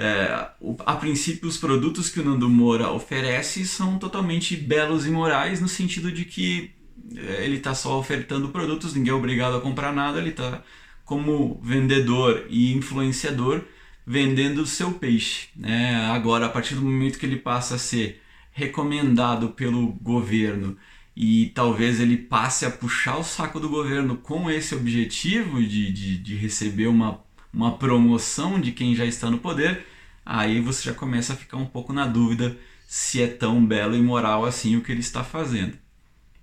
É, 0.00 0.48
a 0.86 0.94
princípio, 0.94 1.48
os 1.48 1.56
produtos 1.56 2.08
que 2.08 2.20
o 2.20 2.24
Nando 2.24 2.48
Moura 2.48 2.88
oferece 2.92 3.66
são 3.66 3.98
totalmente 3.98 4.56
belos 4.56 5.04
e 5.04 5.10
morais, 5.10 5.60
no 5.60 5.66
sentido 5.66 6.12
de 6.12 6.24
que 6.24 6.70
é, 7.16 7.44
ele 7.44 7.56
está 7.56 7.74
só 7.74 7.98
ofertando 7.98 8.50
produtos, 8.50 8.94
ninguém 8.94 9.10
é 9.10 9.16
obrigado 9.16 9.56
a 9.56 9.60
comprar 9.60 9.92
nada, 9.92 10.20
ele 10.20 10.30
está 10.30 10.62
como 11.04 11.60
vendedor 11.64 12.46
e 12.48 12.72
influenciador 12.74 13.64
vendendo 14.06 14.62
o 14.62 14.66
seu 14.66 14.92
peixe. 14.92 15.48
Né? 15.56 15.96
Agora, 16.12 16.46
a 16.46 16.48
partir 16.48 16.76
do 16.76 16.82
momento 16.82 17.18
que 17.18 17.26
ele 17.26 17.36
passa 17.36 17.74
a 17.74 17.78
ser 17.78 18.22
recomendado 18.52 19.48
pelo 19.48 19.88
governo 19.94 20.76
e 21.16 21.46
talvez 21.56 21.98
ele 21.98 22.16
passe 22.16 22.64
a 22.64 22.70
puxar 22.70 23.18
o 23.18 23.24
saco 23.24 23.58
do 23.58 23.68
governo 23.68 24.16
com 24.16 24.48
esse 24.48 24.76
objetivo 24.76 25.60
de, 25.60 25.90
de, 25.90 26.18
de 26.18 26.36
receber 26.36 26.86
uma 26.86 27.20
uma 27.52 27.76
promoção 27.76 28.60
de 28.60 28.72
quem 28.72 28.94
já 28.94 29.04
está 29.04 29.30
no 29.30 29.38
poder, 29.38 29.86
aí 30.24 30.60
você 30.60 30.84
já 30.84 30.94
começa 30.94 31.32
a 31.32 31.36
ficar 31.36 31.56
um 31.56 31.66
pouco 31.66 31.92
na 31.92 32.06
dúvida 32.06 32.56
se 32.86 33.20
é 33.20 33.26
tão 33.26 33.64
belo 33.64 33.96
e 33.96 34.02
moral 34.02 34.44
assim 34.44 34.76
o 34.76 34.80
que 34.80 34.92
ele 34.92 35.00
está 35.00 35.22
fazendo. 35.22 35.76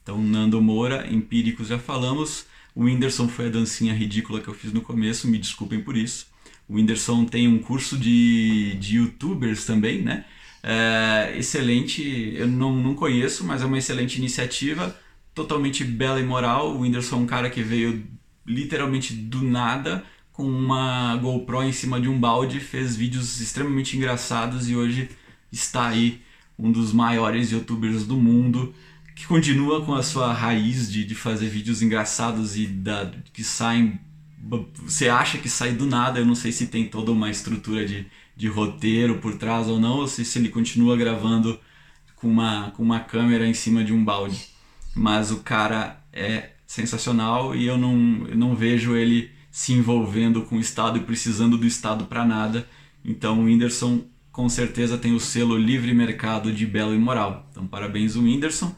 Então, 0.03 0.21
Nando 0.21 0.61
Moura, 0.61 1.07
empíricos 1.11 1.69
já 1.69 1.79
falamos. 1.79 2.45
O 2.75 2.83
Whindersson 2.83 3.27
foi 3.27 3.47
a 3.47 3.49
dancinha 3.49 3.93
ridícula 3.93 4.39
que 4.39 4.47
eu 4.47 4.53
fiz 4.53 4.71
no 4.71 4.81
começo, 4.81 5.27
me 5.27 5.39
desculpem 5.39 5.81
por 5.81 5.97
isso. 5.97 6.27
O 6.67 6.75
Whindersson 6.75 7.25
tem 7.25 7.47
um 7.47 7.57
curso 7.57 7.97
de, 7.97 8.75
de 8.75 8.97
youtubers 8.97 9.65
também, 9.65 10.01
né? 10.03 10.25
É, 10.61 11.35
excelente, 11.37 12.33
eu 12.35 12.47
não, 12.47 12.75
não 12.75 12.95
conheço, 12.95 13.43
mas 13.43 13.61
é 13.61 13.65
uma 13.65 13.77
excelente 13.77 14.17
iniciativa, 14.17 14.99
totalmente 15.33 15.83
bela 15.83 16.19
e 16.19 16.23
moral. 16.23 16.75
O 16.75 16.81
Whindersson 16.81 17.15
é 17.15 17.19
um 17.19 17.25
cara 17.25 17.49
que 17.49 17.63
veio 17.63 18.05
literalmente 18.45 19.13
do 19.13 19.41
nada, 19.41 20.03
com 20.35 20.43
uma 20.43 21.15
GoPro 21.15 21.63
em 21.63 21.71
cima 21.71 21.99
de 21.99 22.09
um 22.09 22.19
balde, 22.19 22.59
fez 22.59 22.95
vídeos 22.95 23.39
extremamente 23.39 23.95
engraçados 23.95 24.69
e 24.69 24.75
hoje 24.75 25.09
está 25.49 25.87
aí 25.87 26.21
um 26.59 26.71
dos 26.71 26.91
maiores 26.91 27.51
youtubers 27.51 28.05
do 28.05 28.17
mundo, 28.17 28.75
que 29.15 29.25
continua 29.25 29.85
com 29.85 29.95
a 29.95 30.03
sua 30.03 30.33
raiz 30.33 30.91
de, 30.91 31.05
de 31.05 31.15
fazer 31.15 31.47
vídeos 31.47 31.81
engraçados 31.81 32.57
e 32.57 32.67
da, 32.67 33.09
que 33.31 33.43
saem. 33.45 33.97
Você 34.83 35.07
acha 35.07 35.37
que 35.37 35.47
sai 35.47 35.71
do 35.71 35.85
nada, 35.85 36.19
eu 36.19 36.25
não 36.25 36.35
sei 36.35 36.51
se 36.51 36.67
tem 36.67 36.85
toda 36.85 37.11
uma 37.11 37.31
estrutura 37.31 37.85
de, 37.85 38.05
de 38.35 38.47
roteiro 38.49 39.19
por 39.19 39.37
trás 39.37 39.67
ou 39.67 39.79
não, 39.79 39.99
ou 39.99 40.07
se, 40.07 40.25
se 40.25 40.37
ele 40.37 40.49
continua 40.49 40.97
gravando 40.97 41.57
com 42.17 42.27
uma, 42.27 42.71
com 42.71 42.83
uma 42.83 42.99
câmera 42.99 43.47
em 43.47 43.53
cima 43.53 43.85
de 43.85 43.93
um 43.93 44.03
balde. 44.03 44.49
Mas 44.93 45.31
o 45.31 45.37
cara 45.37 46.03
é 46.11 46.51
sensacional 46.67 47.55
e 47.55 47.65
eu 47.65 47.77
não, 47.77 48.27
eu 48.27 48.37
não 48.37 48.53
vejo 48.53 48.95
ele 48.95 49.34
se 49.55 49.71
envolvendo 49.71 50.41
com 50.41 50.57
o 50.57 50.59
Estado 50.59 50.97
e 50.97 51.01
precisando 51.01 51.57
do 51.57 51.65
Estado 51.65 52.03
para 52.03 52.25
nada. 52.25 52.67
Então 53.05 53.39
o 53.39 53.43
Whindersson 53.45 54.03
com 54.29 54.49
certeza 54.49 54.97
tem 54.97 55.13
o 55.13 55.19
selo 55.19 55.57
livre 55.57 55.93
mercado 55.93 56.51
de 56.51 56.65
belo 56.65 56.93
e 56.93 56.99
moral. 56.99 57.47
Então 57.49 57.65
parabéns 57.65 58.17
o 58.17 58.23
Whindersson. 58.23 58.75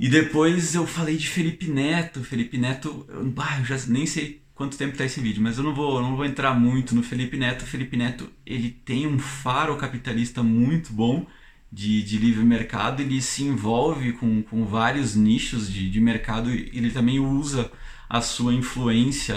E 0.00 0.08
depois 0.08 0.74
eu 0.74 0.86
falei 0.86 1.18
de 1.18 1.28
Felipe 1.28 1.68
Neto. 1.68 2.24
Felipe 2.24 2.56
Neto, 2.56 3.04
eu, 3.10 3.26
eu 3.26 3.64
já 3.66 3.76
nem 3.88 4.06
sei 4.06 4.40
quanto 4.54 4.78
tempo 4.78 4.92
está 4.92 5.04
esse 5.04 5.20
vídeo, 5.20 5.42
mas 5.42 5.58
eu 5.58 5.64
não 5.64 5.74
vou, 5.74 6.00
não 6.00 6.16
vou 6.16 6.24
entrar 6.24 6.58
muito 6.58 6.94
no 6.94 7.02
Felipe 7.02 7.36
Neto. 7.36 7.60
O 7.60 7.66
Felipe 7.66 7.94
Neto 7.94 8.26
ele 8.46 8.70
tem 8.70 9.06
um 9.06 9.18
faro 9.18 9.76
capitalista 9.76 10.42
muito 10.42 10.94
bom 10.94 11.26
de, 11.70 12.02
de 12.02 12.16
livre 12.16 12.42
mercado, 12.42 13.02
ele 13.02 13.20
se 13.20 13.44
envolve 13.44 14.14
com, 14.14 14.42
com 14.44 14.64
vários 14.64 15.14
nichos 15.14 15.70
de, 15.70 15.90
de 15.90 16.00
mercado, 16.00 16.50
ele 16.50 16.90
também 16.90 17.20
usa 17.20 17.70
a 18.08 18.20
sua 18.20 18.54
influência, 18.54 19.36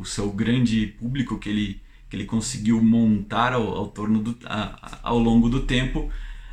o 0.00 0.04
seu 0.04 0.30
grande 0.30 0.86
público 0.98 1.38
que 1.38 1.48
ele, 1.48 1.80
que 2.08 2.16
ele 2.16 2.24
conseguiu 2.24 2.82
montar 2.82 3.52
ao, 3.52 3.74
ao, 3.74 3.88
torno 3.88 4.20
do, 4.22 4.36
a, 4.44 5.00
ao 5.02 5.18
longo 5.18 5.48
do 5.48 5.60
tempo 5.60 6.10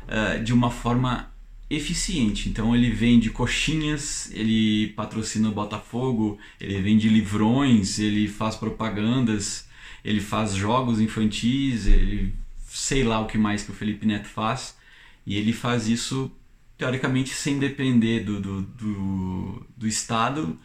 uh, 0.08 0.42
de 0.42 0.52
uma 0.52 0.70
forma 0.70 1.30
eficiente. 1.68 2.48
Então 2.48 2.74
ele 2.74 2.90
vende 2.90 3.30
coxinhas, 3.30 4.28
ele 4.32 4.88
patrocina 4.88 5.48
o 5.48 5.52
Botafogo, 5.52 6.38
ele 6.60 6.80
vende 6.80 7.08
livrões, 7.08 8.00
ele 8.00 8.26
faz 8.26 8.56
propagandas, 8.56 9.68
ele 10.04 10.20
faz 10.20 10.54
jogos 10.54 11.00
infantis, 11.00 11.86
ele 11.86 12.34
sei 12.66 13.04
lá 13.04 13.20
o 13.20 13.26
que 13.26 13.38
mais 13.38 13.62
que 13.62 13.70
o 13.70 13.74
Felipe 13.74 14.04
Neto 14.06 14.26
faz. 14.26 14.76
E 15.24 15.36
ele 15.36 15.52
faz 15.52 15.86
isso 15.86 16.32
teoricamente 16.76 17.30
sem 17.30 17.58
depender 17.58 18.20
do, 18.20 18.40
do, 18.40 18.62
do, 18.62 19.66
do 19.76 19.86
Estado 19.86 20.58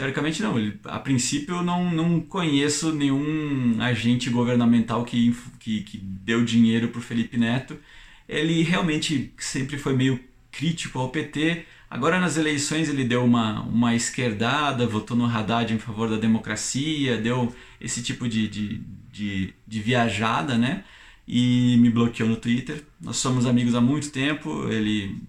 Teoricamente 0.00 0.40
não, 0.40 0.58
ele, 0.58 0.80
a 0.84 0.98
princípio 0.98 1.56
eu 1.56 1.62
não, 1.62 1.90
não 1.90 2.20
conheço 2.20 2.90
nenhum 2.90 3.76
agente 3.82 4.30
governamental 4.30 5.04
que, 5.04 5.36
que, 5.58 5.82
que 5.82 5.98
deu 5.98 6.42
dinheiro 6.42 6.88
para 6.88 7.00
o 7.00 7.02
Felipe 7.02 7.36
Neto. 7.36 7.78
Ele 8.26 8.62
realmente 8.62 9.30
sempre 9.36 9.76
foi 9.76 9.94
meio 9.94 10.18
crítico 10.50 10.98
ao 10.98 11.10
PT. 11.10 11.66
Agora 11.90 12.18
nas 12.18 12.38
eleições 12.38 12.88
ele 12.88 13.04
deu 13.04 13.22
uma, 13.22 13.60
uma 13.60 13.94
esquerdada, 13.94 14.86
votou 14.86 15.14
no 15.14 15.26
Haddad 15.26 15.70
em 15.74 15.78
favor 15.78 16.08
da 16.08 16.16
democracia, 16.16 17.18
deu 17.18 17.54
esse 17.78 18.02
tipo 18.02 18.26
de, 18.26 18.48
de, 18.48 18.80
de, 19.12 19.52
de 19.66 19.80
viajada, 19.80 20.56
né? 20.56 20.82
E 21.28 21.76
me 21.76 21.90
bloqueou 21.90 22.26
no 22.26 22.36
Twitter. 22.36 22.82
Nós 22.98 23.18
somos 23.18 23.44
amigos 23.44 23.74
há 23.74 23.82
muito 23.82 24.10
tempo. 24.10 24.66
Ele 24.70 25.20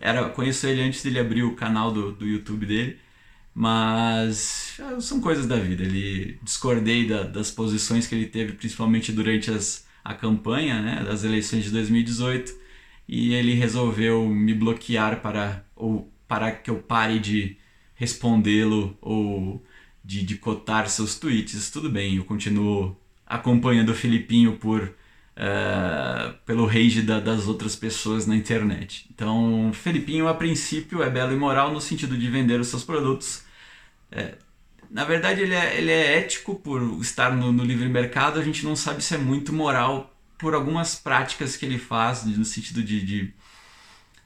era 0.00 0.28
conheço 0.28 0.66
ele 0.66 0.82
antes 0.82 1.04
dele 1.04 1.20
abrir 1.20 1.44
o 1.44 1.54
canal 1.54 1.92
do, 1.92 2.10
do 2.10 2.26
YouTube 2.26 2.66
dele. 2.66 2.98
Mas 3.54 4.78
ah, 4.80 5.00
são 5.00 5.20
coisas 5.20 5.46
da 5.46 5.56
vida. 5.56 5.82
Ele 5.82 6.38
discordei 6.42 7.06
da, 7.06 7.24
das 7.24 7.50
posições 7.50 8.06
que 8.06 8.14
ele 8.14 8.26
teve, 8.26 8.52
principalmente 8.52 9.12
durante 9.12 9.50
as, 9.50 9.86
a 10.04 10.14
campanha 10.14 10.80
né, 10.80 11.04
das 11.04 11.24
eleições 11.24 11.64
de 11.64 11.70
2018, 11.70 12.52
e 13.08 13.34
ele 13.34 13.54
resolveu 13.54 14.28
me 14.28 14.54
bloquear 14.54 15.20
para, 15.20 15.64
ou, 15.74 16.12
para 16.28 16.52
que 16.52 16.70
eu 16.70 16.76
pare 16.78 17.18
de 17.18 17.56
respondê-lo 17.94 18.96
ou 19.00 19.64
de, 20.04 20.24
de 20.24 20.36
cotar 20.36 20.88
seus 20.88 21.18
tweets. 21.18 21.70
Tudo 21.70 21.90
bem, 21.90 22.16
eu 22.16 22.24
continuo 22.24 22.96
acompanhando 23.26 23.90
o 23.90 23.94
Filipinho 23.94 24.56
por 24.56 24.94
Uh, 25.40 26.34
pelo 26.44 26.66
rage 26.66 27.00
da, 27.00 27.18
das 27.18 27.48
outras 27.48 27.74
pessoas 27.74 28.26
na 28.26 28.36
internet. 28.36 29.06
Então, 29.10 29.70
Felipinho, 29.72 30.28
a 30.28 30.34
princípio, 30.34 31.02
é 31.02 31.08
belo 31.08 31.32
e 31.32 31.36
moral 31.36 31.72
no 31.72 31.80
sentido 31.80 32.14
de 32.18 32.28
vender 32.28 32.60
os 32.60 32.66
seus 32.66 32.84
produtos. 32.84 33.42
É, 34.12 34.34
na 34.90 35.04
verdade, 35.04 35.40
ele 35.40 35.54
é, 35.54 35.78
ele 35.78 35.90
é 35.90 36.18
ético 36.18 36.56
por 36.56 36.82
estar 37.00 37.34
no, 37.34 37.52
no, 37.52 37.64
livre 37.64 37.88
mercado, 37.88 38.38
a 38.38 38.44
gente 38.44 38.64
não 38.64 38.76
sabe 38.76 39.02
se 39.02 39.14
é 39.14 39.18
muito 39.18 39.50
moral 39.50 40.14
por 40.36 40.54
algumas 40.54 40.94
práticas 40.94 41.56
que 41.56 41.64
ele 41.64 41.78
faz, 41.78 42.24
no 42.24 42.44
sentido 42.44 42.82
de, 42.82 43.00
de 43.00 43.34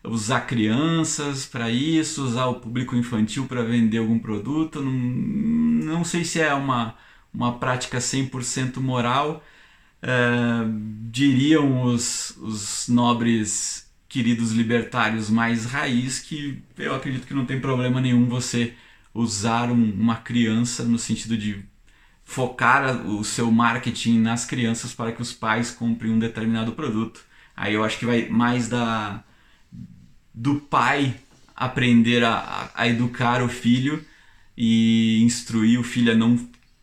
usar 0.03 0.43
crianças 0.43 1.47
para 1.47 1.71
isso, 1.71 2.25
usar 2.25 2.47
o 2.47 2.61
público 2.61 2.97
infantil 2.97 3.47
para 3.47 3.63
vender 3.63 3.99
algum 3.99 4.19
produto. 4.19 4.81
Não, 4.81 4.91
não 4.91 6.05
sei 6.05 6.25
se 6.25 6.41
é 6.41 6.53
uma, 6.55 6.97
uma 7.33 7.59
prática 7.59 7.99
100% 7.99 8.79
moral. 8.81 9.43
Diriam 11.11 11.83
os, 11.83 12.37
os 12.39 12.89
nobres 12.89 13.91
queridos 14.09 14.53
libertários 14.53 15.31
mais 15.31 15.65
raiz 15.65 16.21
que 16.21 16.63
eu 16.79 16.95
acredito 16.95 17.27
que 17.27 17.35
não 17.35 17.47
tem 17.47 17.61
problema 17.61 18.01
nenhum 18.01 18.27
você 18.27 18.75
usar 19.13 19.71
um, 19.71 19.93
uma 19.93 20.17
criança 20.17 20.85
no 20.85 20.99
sentido 20.99 21.37
de 21.37 21.65
focar 22.25 23.07
o 23.07 23.25
seu 23.25 23.51
marketing 23.51 24.19
nas 24.21 24.45
crianças 24.45 24.93
para 24.93 25.13
que 25.13 25.23
os 25.23 25.33
pais 25.33 25.71
comprem 25.71 26.13
um 26.13 26.19
determinado 26.19 26.73
produto. 26.73 27.25
Aí 27.57 27.75
eu 27.75 27.85
acho 27.85 27.99
que 27.99 28.07
vai 28.07 28.29
mais 28.29 28.69
da 28.69 29.23
do 30.33 30.57
pai 30.61 31.15
aprender 31.55 32.25
a, 32.25 32.71
a 32.75 32.89
educar 32.89 33.43
o 33.43 33.49
filho 33.49 34.05
e 34.57 35.23
instruir 35.23 35.79
o 35.79 35.85
filho 35.85 36.13
a 36.13 36.15
não 36.15 36.37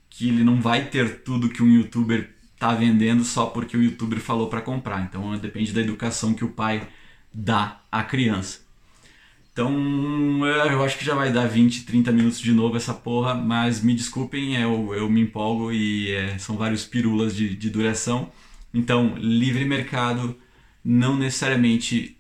que 0.10 0.30
ele 0.30 0.44
não 0.44 0.62
vai 0.62 0.90
ter 0.90 1.24
tudo 1.24 1.50
que 1.50 1.64
um 1.64 1.72
youtuber 1.72 2.30
tá 2.62 2.76
vendendo 2.76 3.24
só 3.24 3.47
porque 3.47 3.76
o 3.76 3.82
youtuber 3.82 4.19
falou 4.19 4.47
para 4.47 4.62
comprar. 4.62 5.02
Então 5.02 5.36
depende 5.36 5.74
da 5.74 5.82
educação 5.82 6.36
que 6.36 6.45
o 6.45 6.50
pai 6.50 6.88
dá 7.34 7.82
à 7.91 8.04
criança. 8.04 8.60
Então 9.52 10.45
eu 10.45 10.84
acho 10.84 10.95
que 10.95 11.04
já 11.04 11.15
vai 11.15 11.34
dar 11.34 11.47
20, 11.47 11.86
30 11.86 12.12
minutos 12.12 12.39
de 12.39 12.52
novo 12.52 12.78
essa 12.78 12.93
porra, 12.93 13.34
mas 13.34 13.82
me 13.82 13.95
desculpem, 13.95 14.56
eu, 14.56 14.93
eu 14.93 15.10
me 15.10 15.21
empolgo 15.21 15.71
e 15.71 16.12
é, 16.12 16.38
são 16.38 16.56
vários 16.56 16.86
pirulas 16.86 17.36
de, 17.36 17.56
de 17.56 17.67
duração. 17.71 18.32
Então, 18.71 19.15
livre 19.17 19.65
mercado 19.65 20.38
não 20.86 21.17
necessariamente 21.17 22.15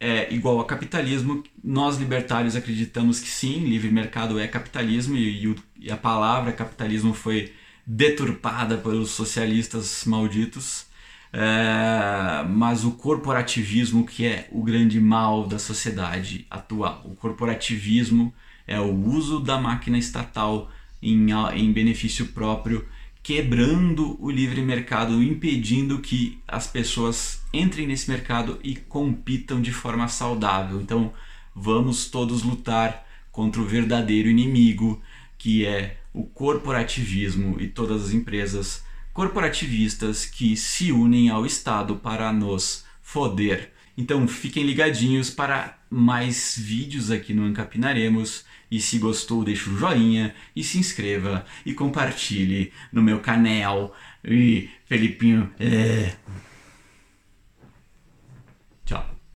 é 0.00 0.32
igual 0.32 0.58
a 0.58 0.64
capitalismo. 0.64 1.44
Nós 1.62 1.98
libertários 1.98 2.56
acreditamos 2.56 3.20
que 3.20 3.28
sim, 3.28 3.60
livre 3.60 3.90
mercado 3.90 4.38
é 4.40 4.48
capitalismo 4.48 5.16
e, 5.16 5.54
e 5.78 5.90
a 5.90 5.96
palavra 5.98 6.50
capitalismo 6.50 7.12
foi 7.12 7.52
deturpada 7.86 8.76
pelos 8.76 9.10
socialistas 9.10 10.04
malditos. 10.04 10.86
É, 11.32 12.44
mas 12.48 12.84
o 12.84 12.92
corporativismo 12.92 14.06
que 14.06 14.24
é 14.24 14.48
o 14.50 14.62
grande 14.62 14.98
mal 15.00 15.46
da 15.46 15.58
sociedade 15.58 16.46
atual. 16.50 17.02
O 17.04 17.14
corporativismo 17.14 18.32
é 18.66 18.80
o 18.80 18.94
uso 18.94 19.40
da 19.40 19.58
máquina 19.58 19.98
estatal 19.98 20.70
em, 21.02 21.26
em 21.54 21.72
benefício 21.72 22.28
próprio 22.28 22.86
quebrando 23.26 24.16
o 24.24 24.30
livre 24.30 24.62
mercado, 24.62 25.20
impedindo 25.20 25.98
que 25.98 26.38
as 26.46 26.68
pessoas 26.68 27.42
entrem 27.52 27.84
nesse 27.84 28.08
mercado 28.08 28.56
e 28.62 28.76
compitam 28.76 29.60
de 29.60 29.72
forma 29.72 30.06
saudável. 30.06 30.80
Então, 30.80 31.12
vamos 31.52 32.08
todos 32.08 32.44
lutar 32.44 33.04
contra 33.32 33.60
o 33.60 33.64
verdadeiro 33.64 34.28
inimigo, 34.28 35.02
que 35.46 35.64
é 35.64 35.98
o 36.12 36.24
corporativismo 36.24 37.60
e 37.60 37.68
todas 37.68 38.06
as 38.06 38.12
empresas 38.12 38.82
corporativistas 39.12 40.26
que 40.26 40.56
se 40.56 40.90
unem 40.90 41.30
ao 41.30 41.46
Estado 41.46 41.94
para 41.94 42.32
nos 42.32 42.84
foder. 43.00 43.70
Então 43.96 44.26
fiquem 44.26 44.64
ligadinhos 44.64 45.30
para 45.30 45.78
mais 45.88 46.56
vídeos 46.58 47.12
aqui 47.12 47.32
no 47.32 47.44
Ancapinaremos. 47.44 48.44
E 48.68 48.80
se 48.80 48.98
gostou, 48.98 49.44
deixa 49.44 49.70
o 49.70 49.78
joinha 49.78 50.34
e 50.56 50.64
se 50.64 50.80
inscreva 50.80 51.46
e 51.64 51.72
compartilhe 51.72 52.72
no 52.92 53.00
meu 53.00 53.20
canal. 53.20 53.96
E 54.24 54.68
Felipinho, 54.86 55.48
é... 55.60 56.16